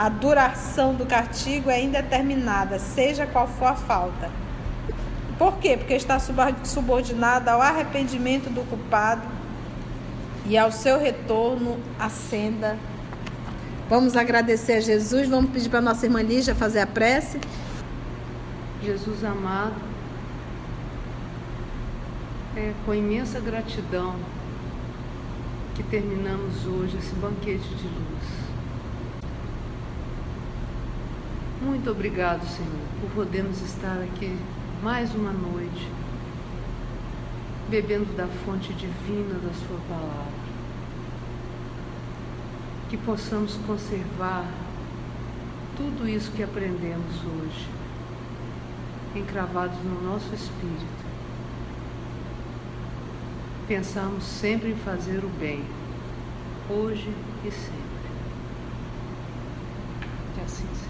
A 0.00 0.08
duração 0.08 0.94
do 0.94 1.04
castigo 1.04 1.68
é 1.68 1.78
indeterminada, 1.78 2.78
seja 2.78 3.26
qual 3.26 3.46
for 3.46 3.66
a 3.66 3.74
falta. 3.74 4.30
Por 5.36 5.58
quê? 5.58 5.76
Porque 5.76 5.92
está 5.92 6.18
subordinada 6.64 7.52
ao 7.52 7.60
arrependimento 7.60 8.48
do 8.48 8.66
culpado 8.66 9.28
e 10.46 10.56
ao 10.56 10.72
seu 10.72 10.98
retorno 10.98 11.78
à 11.98 12.08
senda. 12.08 12.78
Vamos 13.90 14.16
agradecer 14.16 14.78
a 14.78 14.80
Jesus, 14.80 15.28
vamos 15.28 15.50
pedir 15.50 15.68
para 15.68 15.82
nossa 15.82 16.06
irmã 16.06 16.22
Lígia 16.22 16.54
fazer 16.54 16.80
a 16.80 16.86
prece. 16.86 17.38
Jesus 18.82 19.22
amado, 19.22 19.74
é 22.56 22.72
com 22.86 22.94
imensa 22.94 23.38
gratidão 23.38 24.16
que 25.74 25.82
terminamos 25.82 26.64
hoje 26.64 26.96
esse 26.96 27.14
banquete 27.16 27.68
de 27.68 27.84
luz. 27.84 28.09
Muito 31.62 31.90
obrigado, 31.90 32.40
Senhor, 32.48 32.88
por 33.02 33.10
podermos 33.10 33.60
estar 33.60 34.00
aqui 34.00 34.34
mais 34.82 35.14
uma 35.14 35.30
noite, 35.30 35.86
bebendo 37.68 38.16
da 38.16 38.26
fonte 38.26 38.72
divina 38.72 39.34
da 39.34 39.52
Sua 39.52 39.78
palavra. 39.86 40.40
Que 42.88 42.96
possamos 42.96 43.58
conservar 43.66 44.46
tudo 45.76 46.08
isso 46.08 46.32
que 46.32 46.42
aprendemos 46.42 47.14
hoje, 47.26 47.68
encravados 49.14 49.76
no 49.84 50.00
nosso 50.02 50.34
espírito. 50.34 51.04
Pensamos 53.68 54.24
sempre 54.24 54.70
em 54.70 54.76
fazer 54.76 55.22
o 55.22 55.28
bem, 55.38 55.62
hoje 56.70 57.14
e 57.44 57.50
sempre. 57.50 58.10
Que 60.34 60.40
assim 60.40 60.66
seja. 60.74 60.89